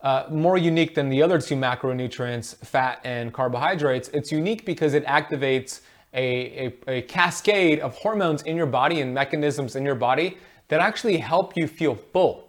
uh, 0.00 0.24
more 0.30 0.56
unique 0.56 0.94
than 0.94 1.08
the 1.08 1.22
other 1.22 1.40
two 1.40 1.56
macronutrients, 1.56 2.56
fat 2.64 3.00
and 3.04 3.32
carbohydrates. 3.32 4.08
It's 4.12 4.30
unique 4.30 4.64
because 4.64 4.94
it 4.94 5.04
activates 5.06 5.80
a, 6.14 6.72
a, 6.86 6.90
a 6.98 7.02
cascade 7.02 7.80
of 7.80 7.94
hormones 7.96 8.42
in 8.42 8.56
your 8.56 8.66
body 8.66 9.00
and 9.00 9.12
mechanisms 9.12 9.76
in 9.76 9.84
your 9.84 9.94
body 9.94 10.38
that 10.68 10.80
actually 10.80 11.16
help 11.16 11.54
you 11.56 11.66
feel 11.66 11.94
full. 11.94 12.48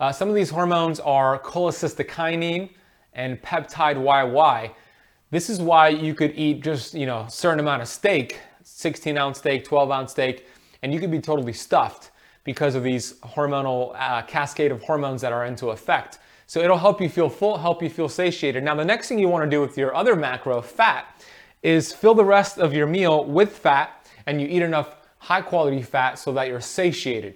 Uh, 0.00 0.12
some 0.12 0.28
of 0.28 0.34
these 0.34 0.50
hormones 0.50 1.00
are 1.00 1.38
cholecystokinin 1.40 2.70
and 3.14 3.40
peptide 3.42 3.96
YY. 3.96 4.70
This 5.30 5.50
is 5.50 5.60
why 5.60 5.88
you 5.88 6.14
could 6.14 6.32
eat 6.36 6.62
just, 6.62 6.94
you 6.94 7.06
know, 7.06 7.20
a 7.20 7.30
certain 7.30 7.60
amount 7.60 7.82
of 7.82 7.88
steak, 7.88 8.38
16 8.62 9.16
ounce 9.16 9.38
steak, 9.38 9.64
12 9.64 9.90
ounce 9.90 10.12
steak, 10.12 10.46
and 10.82 10.92
you 10.92 11.00
could 11.00 11.10
be 11.10 11.20
totally 11.20 11.52
stuffed 11.52 12.10
because 12.44 12.74
of 12.74 12.82
these 12.82 13.14
hormonal 13.20 13.94
uh, 13.98 14.22
cascade 14.22 14.70
of 14.70 14.82
hormones 14.82 15.20
that 15.22 15.32
are 15.32 15.46
into 15.46 15.70
effect. 15.70 16.18
So 16.46 16.60
it'll 16.60 16.78
help 16.78 17.00
you 17.00 17.08
feel 17.08 17.28
full, 17.28 17.58
help 17.58 17.82
you 17.82 17.90
feel 17.90 18.08
satiated. 18.08 18.62
Now, 18.62 18.74
the 18.74 18.84
next 18.84 19.08
thing 19.08 19.18
you 19.18 19.28
want 19.28 19.44
to 19.44 19.50
do 19.50 19.60
with 19.60 19.76
your 19.76 19.94
other 19.94 20.14
macro, 20.14 20.62
fat, 20.62 21.24
is 21.62 21.92
fill 21.92 22.14
the 22.14 22.24
rest 22.24 22.58
of 22.58 22.72
your 22.72 22.86
meal 22.86 23.24
with 23.24 23.56
fat 23.58 24.06
and 24.26 24.40
you 24.40 24.46
eat 24.46 24.62
enough 24.62 24.96
high 25.18 25.40
quality 25.40 25.82
fat 25.82 26.18
so 26.18 26.32
that 26.32 26.46
you're 26.46 26.60
satiated. 26.60 27.34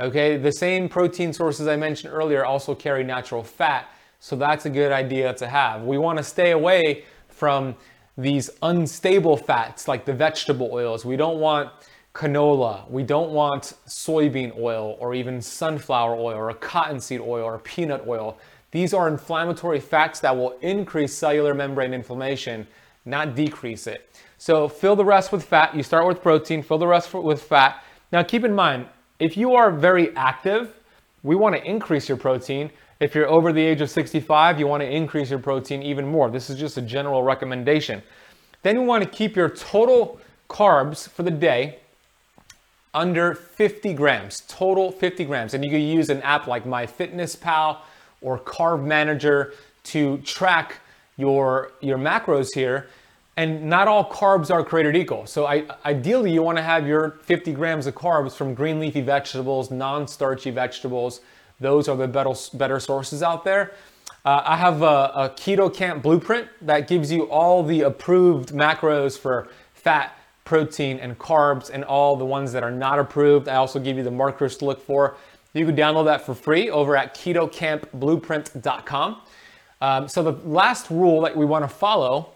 Okay, 0.00 0.36
the 0.36 0.52
same 0.52 0.88
protein 0.88 1.32
sources 1.32 1.66
I 1.66 1.76
mentioned 1.76 2.12
earlier 2.12 2.44
also 2.44 2.74
carry 2.74 3.04
natural 3.04 3.42
fat, 3.42 3.88
so 4.18 4.36
that's 4.36 4.66
a 4.66 4.70
good 4.70 4.92
idea 4.92 5.32
to 5.34 5.46
have. 5.46 5.82
We 5.82 5.96
want 5.96 6.18
to 6.18 6.24
stay 6.24 6.50
away 6.50 7.04
from 7.28 7.76
these 8.18 8.50
unstable 8.62 9.36
fats 9.36 9.88
like 9.88 10.04
the 10.04 10.12
vegetable 10.12 10.70
oils. 10.72 11.04
We 11.04 11.16
don't 11.16 11.38
want 11.38 11.70
canola, 12.14 12.88
we 12.90 13.02
don't 13.02 13.30
want 13.30 13.74
soybean 13.86 14.56
oil 14.58 14.96
or 15.00 15.14
even 15.14 15.40
sunflower 15.40 16.14
oil 16.14 16.36
or 16.36 16.52
cottonseed 16.54 17.20
oil 17.20 17.44
or 17.44 17.58
peanut 17.58 18.06
oil. 18.06 18.38
These 18.70 18.94
are 18.94 19.08
inflammatory 19.08 19.80
fats 19.80 20.20
that 20.20 20.36
will 20.36 20.56
increase 20.60 21.14
cellular 21.14 21.54
membrane 21.54 21.94
inflammation, 21.94 22.66
not 23.04 23.34
decrease 23.34 23.86
it. 23.86 24.08
So 24.38 24.68
fill 24.68 24.96
the 24.96 25.04
rest 25.04 25.32
with 25.32 25.44
fat. 25.44 25.74
You 25.74 25.82
start 25.82 26.06
with 26.06 26.22
protein, 26.22 26.62
fill 26.62 26.78
the 26.78 26.86
rest 26.86 27.12
with 27.14 27.42
fat. 27.42 27.84
Now 28.12 28.22
keep 28.22 28.44
in 28.44 28.54
mind, 28.54 28.86
if 29.18 29.36
you 29.36 29.54
are 29.54 29.70
very 29.70 30.14
active, 30.16 30.74
we 31.22 31.36
want 31.36 31.54
to 31.54 31.64
increase 31.64 32.08
your 32.08 32.18
protein. 32.18 32.70
If 33.00 33.14
you're 33.14 33.28
over 33.28 33.52
the 33.52 33.62
age 33.62 33.80
of 33.80 33.90
65, 33.90 34.58
you 34.58 34.66
want 34.66 34.82
to 34.82 34.88
increase 34.88 35.30
your 35.30 35.38
protein 35.38 35.82
even 35.82 36.06
more. 36.06 36.30
This 36.30 36.50
is 36.50 36.58
just 36.58 36.76
a 36.76 36.82
general 36.82 37.22
recommendation. 37.22 38.02
Then 38.62 38.76
you 38.76 38.82
want 38.82 39.02
to 39.02 39.08
keep 39.08 39.34
your 39.34 39.48
total 39.48 40.20
carbs 40.48 41.08
for 41.08 41.22
the 41.22 41.30
day 41.30 41.78
under 42.94 43.34
50 43.34 43.94
grams, 43.94 44.42
total 44.48 44.92
50 44.92 45.24
grams. 45.24 45.54
And 45.54 45.64
you 45.64 45.70
can 45.70 45.80
use 45.80 46.10
an 46.10 46.20
app 46.22 46.46
like 46.46 46.64
MyFitnessPal 46.64 47.78
or 48.20 48.38
Carb 48.38 48.84
Manager 48.84 49.54
to 49.84 50.18
track 50.18 50.80
your, 51.16 51.72
your 51.80 51.98
macros 51.98 52.48
here. 52.54 52.88
And 53.36 53.64
not 53.64 53.88
all 53.88 54.10
carbs 54.10 54.50
are 54.50 54.62
created 54.62 54.94
equal. 54.94 55.26
So 55.26 55.46
I, 55.46 55.64
ideally, 55.86 56.32
you 56.32 56.42
want 56.42 56.58
to 56.58 56.62
have 56.62 56.86
your 56.86 57.18
50 57.22 57.52
grams 57.54 57.86
of 57.86 57.94
carbs 57.94 58.34
from 58.34 58.54
green 58.54 58.78
leafy 58.78 59.00
vegetables, 59.00 59.70
non-starchy 59.70 60.50
vegetables. 60.50 61.22
Those 61.58 61.88
are 61.88 61.96
the 61.96 62.08
better, 62.08 62.34
better 62.52 62.78
sources 62.78 63.22
out 63.22 63.44
there. 63.44 63.72
Uh, 64.24 64.42
I 64.44 64.56
have 64.56 64.82
a, 64.82 65.12
a 65.14 65.34
Keto 65.36 65.74
Kamp 65.74 66.02
blueprint 66.02 66.46
that 66.60 66.86
gives 66.86 67.10
you 67.10 67.22
all 67.24 67.62
the 67.62 67.80
approved 67.80 68.50
macros 68.50 69.18
for 69.18 69.48
fat, 69.74 70.16
protein, 70.44 70.98
and 70.98 71.18
carbs, 71.18 71.70
and 71.70 71.84
all 71.84 72.16
the 72.16 72.24
ones 72.24 72.52
that 72.52 72.62
are 72.62 72.70
not 72.70 72.98
approved. 72.98 73.48
I 73.48 73.56
also 73.56 73.78
give 73.78 73.96
you 73.96 74.02
the 74.02 74.10
markers 74.10 74.56
to 74.58 74.64
look 74.64 74.84
for. 74.84 75.16
You 75.54 75.66
can 75.66 75.76
download 75.76 76.06
that 76.06 76.24
for 76.24 76.34
free 76.34 76.70
over 76.70 76.96
at 76.96 77.14
ketokampblueprint.com. 77.14 79.20
Um, 79.80 80.08
so 80.08 80.22
the 80.22 80.32
last 80.48 80.90
rule 80.90 81.20
that 81.22 81.36
we 81.36 81.44
want 81.44 81.64
to 81.64 81.68
follow 81.68 82.30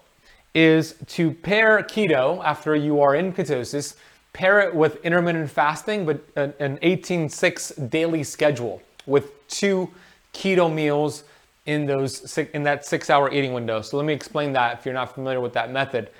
is 0.54 0.96
to 1.06 1.32
pair 1.32 1.82
keto 1.82 2.42
after 2.44 2.74
you 2.74 3.00
are 3.00 3.14
in 3.14 3.32
ketosis, 3.32 3.94
pair 4.32 4.60
it 4.60 4.74
with 4.74 5.04
intermittent 5.04 5.50
fasting, 5.50 6.04
but 6.04 6.20
an 6.36 6.78
18-6 6.78 7.90
daily 7.90 8.24
schedule 8.24 8.82
with 9.06 9.46
two 9.48 9.88
keto 10.32 10.72
meals 10.72 11.24
in 11.66 11.86
those 11.86 12.38
in 12.38 12.62
that 12.62 12.86
six 12.86 13.10
hour 13.10 13.32
eating 13.32 13.52
window. 13.52 13.82
So 13.82 13.96
let 13.96 14.06
me 14.06 14.12
explain 14.12 14.52
that 14.52 14.78
if 14.78 14.84
you're 14.84 14.94
not 14.94 15.14
familiar 15.14 15.40
with 15.40 15.52
that 15.54 15.70
method. 15.70 16.10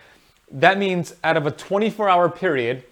That 0.50 0.78
means 0.78 1.14
out 1.24 1.37
of 1.37 1.46
a 1.46 1.50
24 1.50 2.09
hour 2.09 2.28
period, 2.28 2.85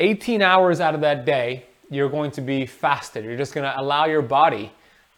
18 0.00 0.42
hours 0.42 0.80
out 0.80 0.94
of 0.94 1.00
that 1.02 1.24
day, 1.24 1.66
you're 1.90 2.08
going 2.08 2.30
to 2.32 2.40
be 2.40 2.66
fasted. 2.66 3.24
You're 3.24 3.36
just 3.36 3.54
going 3.54 3.70
to 3.70 3.80
allow 3.80 4.06
your 4.06 4.22
body 4.22 4.72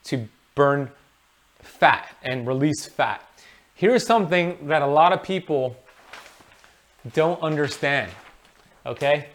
to 0.04 0.28
burn 0.54 0.90
fat 1.60 2.14
and 2.22 2.46
release 2.46 2.86
fat. 2.86 3.22
Here's 3.74 4.06
something 4.06 4.68
that 4.68 4.82
a 4.82 4.86
lot 4.86 5.12
of 5.12 5.22
people 5.22 5.76
don't 7.12 7.40
understand. 7.42 8.10
Okay? 8.84 9.28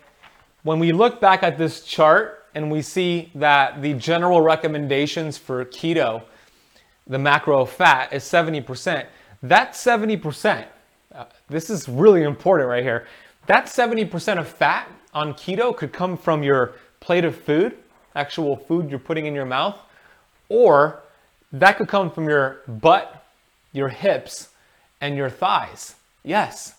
When 0.64 0.80
we 0.80 0.92
look 0.92 1.20
back 1.20 1.44
at 1.44 1.58
this 1.58 1.84
chart 1.84 2.46
and 2.54 2.70
we 2.72 2.82
see 2.82 3.32
that 3.36 3.82
the 3.82 3.94
general 3.94 4.42
recommendations 4.42 5.38
for 5.38 5.64
keto, 5.66 6.24
the 7.08 7.18
macro 7.18 7.66
fat, 7.66 8.14
is 8.14 8.24
70%, 8.24 9.06
that 9.44 9.74
70%, 9.74 10.66
this 11.50 11.70
is 11.70 11.88
really 11.90 12.24
important 12.24 12.70
right 12.70 12.84
here, 12.84 13.08
that 13.48 13.66
70% 13.66 14.40
of 14.40 14.48
fat 14.48 14.88
on 15.14 15.34
keto 15.34 15.76
could 15.76 15.92
come 15.92 16.18
from 16.18 16.44
your 16.44 16.74
plate 17.00 17.26
of 17.26 17.36
food, 17.36 17.78
actual 18.16 18.56
food 18.56 18.90
you're 18.90 19.00
putting 19.00 19.26
in 19.26 19.34
your 19.34 19.46
mouth, 19.46 19.78
or 20.50 21.02
that 21.52 21.78
could 21.78 21.88
come 21.88 22.12
from 22.12 22.30
your 22.30 22.62
butt, 22.68 23.26
your 23.74 23.90
hips, 23.90 24.50
and 25.02 25.18
your 25.18 25.30
thighs. 25.30 25.96
Yes, 26.24 26.76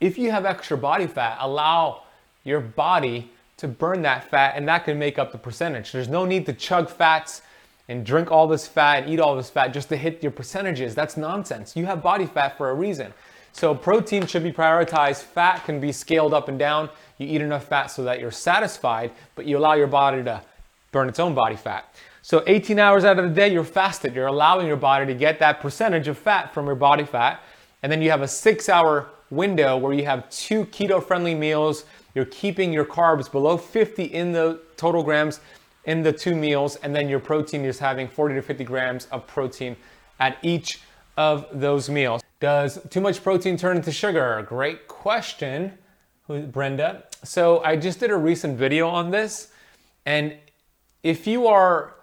if 0.00 0.18
you 0.18 0.30
have 0.30 0.44
extra 0.44 0.76
body 0.76 1.06
fat, 1.06 1.38
allow 1.40 2.02
your 2.44 2.60
body 2.60 3.30
to 3.56 3.68
burn 3.68 4.02
that 4.02 4.28
fat 4.28 4.54
and 4.56 4.66
that 4.68 4.84
can 4.84 4.98
make 4.98 5.18
up 5.18 5.32
the 5.32 5.38
percentage. 5.38 5.92
There's 5.92 6.08
no 6.08 6.24
need 6.24 6.46
to 6.46 6.52
chug 6.52 6.90
fats 6.90 7.42
and 7.88 8.04
drink 8.04 8.30
all 8.30 8.48
this 8.48 8.66
fat 8.66 9.04
and 9.04 9.12
eat 9.12 9.20
all 9.20 9.36
this 9.36 9.50
fat 9.50 9.68
just 9.68 9.88
to 9.90 9.96
hit 9.96 10.22
your 10.22 10.32
percentages. 10.32 10.94
That's 10.94 11.16
nonsense. 11.16 11.76
You 11.76 11.86
have 11.86 12.02
body 12.02 12.26
fat 12.26 12.56
for 12.56 12.70
a 12.70 12.74
reason. 12.74 13.12
So 13.52 13.74
protein 13.74 14.26
should 14.26 14.42
be 14.42 14.52
prioritized. 14.52 15.22
Fat 15.22 15.64
can 15.64 15.80
be 15.80 15.92
scaled 15.92 16.34
up 16.34 16.48
and 16.48 16.58
down. 16.58 16.88
You 17.18 17.26
eat 17.26 17.40
enough 17.40 17.68
fat 17.68 17.86
so 17.86 18.02
that 18.04 18.18
you're 18.18 18.30
satisfied, 18.30 19.12
but 19.34 19.46
you 19.46 19.58
allow 19.58 19.74
your 19.74 19.86
body 19.86 20.22
to 20.24 20.42
burn 20.90 21.08
its 21.08 21.20
own 21.20 21.34
body 21.34 21.56
fat. 21.56 21.94
So 22.22 22.42
18 22.46 22.78
hours 22.78 23.04
out 23.04 23.18
of 23.18 23.28
the 23.28 23.34
day, 23.34 23.52
you're 23.52 23.64
fasted. 23.64 24.14
You're 24.14 24.28
allowing 24.28 24.66
your 24.66 24.76
body 24.76 25.06
to 25.06 25.14
get 25.14 25.38
that 25.40 25.60
percentage 25.60 26.08
of 26.08 26.16
fat 26.16 26.54
from 26.54 26.66
your 26.66 26.74
body 26.74 27.04
fat. 27.04 27.40
And 27.82 27.90
then 27.90 28.00
you 28.00 28.10
have 28.10 28.22
a 28.22 28.28
six 28.28 28.68
hour 28.68 29.08
window 29.30 29.76
where 29.76 29.92
you 29.92 30.04
have 30.04 30.28
two 30.30 30.64
keto 30.66 31.02
friendly 31.02 31.34
meals. 31.34 31.84
You're 32.14 32.26
keeping 32.26 32.72
your 32.72 32.84
carbs 32.84 33.30
below 33.30 33.56
50 33.56 34.04
in 34.04 34.32
the 34.32 34.60
total 34.76 35.02
grams 35.02 35.40
in 35.84 36.02
the 36.02 36.12
two 36.12 36.36
meals, 36.36 36.76
and 36.76 36.94
then 36.94 37.08
your 37.08 37.18
protein 37.18 37.64
is 37.64 37.78
having 37.78 38.06
40 38.06 38.36
to 38.36 38.42
50 38.42 38.64
grams 38.64 39.06
of 39.06 39.26
protein 39.26 39.76
at 40.20 40.38
each 40.42 40.80
of 41.16 41.46
those 41.52 41.90
meals. 41.90 42.22
Does 42.42 42.80
too 42.90 43.00
much 43.00 43.22
protein 43.22 43.56
turn 43.56 43.76
into 43.76 43.92
sugar? 43.92 44.44
Great 44.48 44.88
question, 44.88 45.78
Brenda. 46.26 47.04
So 47.22 47.62
I 47.62 47.76
just 47.76 48.00
did 48.00 48.10
a 48.10 48.16
recent 48.16 48.58
video 48.58 48.88
on 48.88 49.12
this, 49.12 49.52
and 50.06 50.34
if 51.04 51.28
you 51.28 51.46
are, 51.46 51.94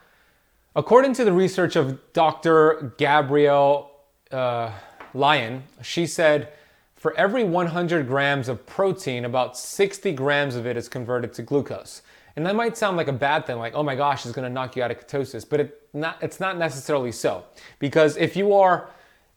according 0.78 1.12
to 1.16 1.26
the 1.26 1.34
research 1.34 1.76
of 1.76 2.00
Dr. 2.14 2.94
Gabrielle 2.98 3.92
uh, 4.32 4.72
Lyon, 5.14 5.64
she 5.82 6.08
said 6.08 6.54
for 6.96 7.14
every 7.18 7.44
100 7.44 8.08
grams 8.08 8.48
of 8.48 8.66
protein, 8.66 9.26
about 9.26 9.58
60 9.58 10.14
grams 10.14 10.56
of 10.56 10.66
it 10.66 10.78
is 10.78 10.88
converted 10.88 11.34
to 11.34 11.42
glucose. 11.42 12.02
And 12.38 12.46
that 12.46 12.56
might 12.56 12.78
sound 12.78 12.96
like 12.96 13.10
a 13.10 13.14
bad 13.14 13.46
thing, 13.46 13.58
like, 13.58 13.74
oh 13.76 13.84
my 13.84 13.96
gosh, 13.96 14.26
it's 14.26 14.34
gonna 14.34 14.50
knock 14.50 14.78
you 14.78 14.84
out 14.84 14.92
of 14.92 15.06
ketosis, 15.06 15.44
but 15.50 15.60
it 15.60 15.90
not, 15.94 16.18
it's 16.22 16.40
not 16.40 16.58
necessarily 16.58 17.12
so. 17.12 17.44
Because 17.80 18.16
if 18.16 18.38
you 18.38 18.54
are 18.54 18.90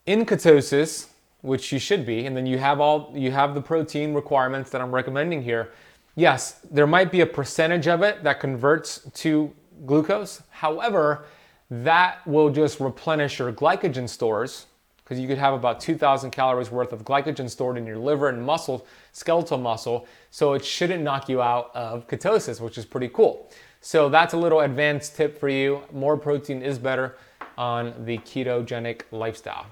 in 0.07 0.27
ketosis, 0.27 1.09
which 1.43 1.73
you 1.73 1.79
should 1.79 2.07
be, 2.07 2.27
and 2.27 2.37
then 2.37 2.47
you 2.47 2.59
have 2.59 2.81
all 2.81 3.13
you 3.15 3.31
have 3.31 3.55
the 3.55 3.61
protein 3.61 4.15
requirements 4.15 4.71
that 4.71 4.81
I'm 4.81 4.95
recommending 4.95 5.43
here, 5.43 5.73
yes, 6.15 6.61
there 6.71 6.87
might 6.87 7.11
be 7.11 7.21
a 7.21 7.27
percentage 7.27 7.89
of 7.89 8.03
it 8.03 8.23
that 8.23 8.41
converts 8.41 9.09
to 9.15 9.53
glucose. 9.87 10.43
However, 10.51 11.25
that 11.71 12.27
will 12.27 12.51
just 12.51 12.81
replenish 12.81 13.39
your 13.39 13.53
glycogen 13.53 14.09
stores 14.09 14.67
because 15.03 15.19
you 15.19 15.27
could 15.27 15.39
have 15.39 15.55
about 15.55 15.81
2,000 15.81 16.31
calories 16.31 16.71
worth 16.71 16.93
of 16.93 17.05
glycogen 17.05 17.51
stored 17.51 17.77
in 17.77 17.87
your 17.87 17.99
liver 17.99 18.29
and 18.29 18.43
muscle, 18.43 18.87
skeletal 19.13 19.59
muscle. 19.59 20.07
So 20.31 20.53
it 20.53 20.65
shouldn't 20.65 21.03
knock 21.03 21.29
you 21.29 21.43
out 21.43 21.71
of 21.75 22.07
ketosis, 22.07 22.61
which 22.61 22.79
is 22.79 22.85
pretty 22.85 23.09
cool. 23.09 23.51
So 23.81 24.09
that's 24.09 24.33
a 24.33 24.37
little 24.37 24.61
advanced 24.61 25.17
tip 25.17 25.39
for 25.39 25.49
you. 25.49 25.83
More 25.93 26.17
protein 26.17 26.63
is 26.63 26.79
better 26.79 27.17
on 27.59 27.95
the 28.05 28.19
ketogenic 28.19 29.03
lifestyle. 29.11 29.67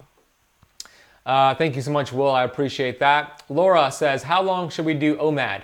Uh, 1.26 1.54
thank 1.54 1.76
you 1.76 1.82
so 1.82 1.90
much, 1.90 2.12
Will. 2.12 2.30
I 2.30 2.44
appreciate 2.44 2.98
that. 3.00 3.42
Laura 3.48 3.90
says, 3.92 4.22
How 4.22 4.42
long 4.42 4.70
should 4.70 4.86
we 4.86 4.94
do 4.94 5.16
OMAD? 5.16 5.62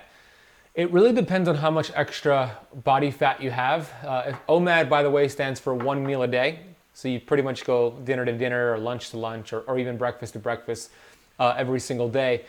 It 0.74 0.92
really 0.92 1.12
depends 1.12 1.48
on 1.48 1.54
how 1.56 1.70
much 1.70 1.90
extra 1.94 2.58
body 2.84 3.10
fat 3.10 3.42
you 3.42 3.50
have. 3.50 3.90
Uh, 4.04 4.32
OMAD, 4.48 4.90
by 4.90 5.02
the 5.02 5.10
way, 5.10 5.28
stands 5.28 5.58
for 5.58 5.74
one 5.74 6.04
meal 6.04 6.22
a 6.22 6.28
day. 6.28 6.58
So 6.92 7.08
you 7.08 7.20
pretty 7.20 7.42
much 7.42 7.64
go 7.64 7.92
dinner 8.04 8.26
to 8.26 8.32
dinner 8.32 8.74
or 8.74 8.78
lunch 8.78 9.10
to 9.10 9.18
lunch 9.18 9.54
or, 9.54 9.60
or 9.60 9.78
even 9.78 9.96
breakfast 9.96 10.34
to 10.34 10.38
breakfast 10.38 10.90
uh, 11.38 11.54
every 11.56 11.80
single 11.80 12.10
day. 12.10 12.44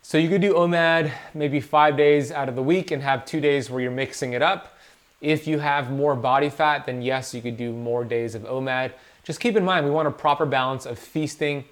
So 0.00 0.16
you 0.16 0.28
could 0.28 0.40
do 0.40 0.54
OMAD 0.54 1.12
maybe 1.34 1.60
five 1.60 1.96
days 1.96 2.32
out 2.32 2.48
of 2.48 2.56
the 2.56 2.62
week 2.62 2.90
and 2.90 3.02
have 3.02 3.26
two 3.26 3.40
days 3.40 3.70
where 3.70 3.82
you're 3.82 3.90
mixing 3.90 4.32
it 4.32 4.40
up. 4.40 4.78
If 5.20 5.46
you 5.46 5.58
have 5.58 5.90
more 5.90 6.14
body 6.14 6.48
fat, 6.48 6.86
then 6.86 7.02
yes, 7.02 7.34
you 7.34 7.42
could 7.42 7.56
do 7.56 7.72
more 7.72 8.04
days 8.04 8.34
of 8.34 8.42
OMAD. 8.42 8.92
Just 9.24 9.40
keep 9.40 9.56
in 9.56 9.64
mind, 9.64 9.84
we 9.84 9.90
want 9.90 10.08
a 10.08 10.12
proper 10.12 10.46
balance 10.46 10.86
of 10.86 10.98
feasting 10.98 11.64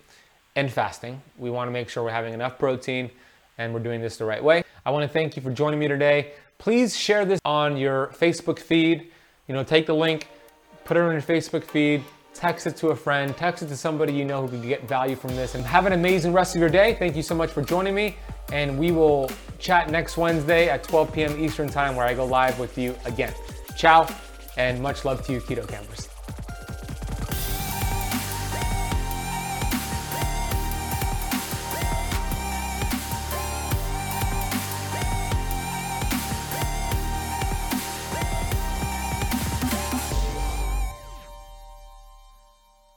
and 0.56 0.72
fasting. 0.72 1.20
We 1.38 1.50
want 1.50 1.68
to 1.68 1.72
make 1.72 1.88
sure 1.88 2.04
we're 2.04 2.10
having 2.10 2.34
enough 2.34 2.58
protein 2.58 3.10
and 3.58 3.72
we're 3.72 3.80
doing 3.80 4.00
this 4.00 4.16
the 4.16 4.24
right 4.24 4.42
way. 4.42 4.64
I 4.84 4.90
want 4.90 5.02
to 5.02 5.08
thank 5.08 5.36
you 5.36 5.42
for 5.42 5.50
joining 5.50 5.78
me 5.78 5.88
today. 5.88 6.32
Please 6.58 6.96
share 6.96 7.24
this 7.24 7.40
on 7.44 7.76
your 7.76 8.08
Facebook 8.08 8.58
feed. 8.58 9.10
You 9.48 9.54
know, 9.54 9.64
take 9.64 9.86
the 9.86 9.94
link, 9.94 10.28
put 10.84 10.96
it 10.96 11.00
on 11.00 11.12
your 11.12 11.22
Facebook 11.22 11.64
feed, 11.64 12.02
text 12.32 12.66
it 12.66 12.76
to 12.76 12.88
a 12.88 12.96
friend, 12.96 13.36
text 13.36 13.62
it 13.62 13.68
to 13.68 13.76
somebody 13.76 14.12
you 14.12 14.24
know 14.24 14.46
who 14.46 14.48
could 14.48 14.66
get 14.66 14.88
value 14.88 15.16
from 15.16 15.34
this, 15.36 15.54
and 15.54 15.64
have 15.64 15.86
an 15.86 15.92
amazing 15.92 16.32
rest 16.32 16.54
of 16.54 16.60
your 16.60 16.70
day. 16.70 16.94
Thank 16.94 17.16
you 17.16 17.22
so 17.22 17.34
much 17.34 17.50
for 17.50 17.62
joining 17.62 17.94
me, 17.94 18.16
and 18.52 18.78
we 18.78 18.90
will 18.90 19.30
chat 19.58 19.90
next 19.90 20.16
Wednesday 20.16 20.68
at 20.68 20.82
12 20.82 21.12
p.m. 21.12 21.42
Eastern 21.42 21.68
Time 21.68 21.96
where 21.96 22.06
I 22.06 22.14
go 22.14 22.24
live 22.24 22.58
with 22.58 22.76
you 22.78 22.94
again. 23.04 23.34
Ciao, 23.76 24.08
and 24.56 24.80
much 24.80 25.04
love 25.04 25.24
to 25.26 25.32
you, 25.32 25.40
Keto 25.40 25.66
Kampers. 25.66 26.13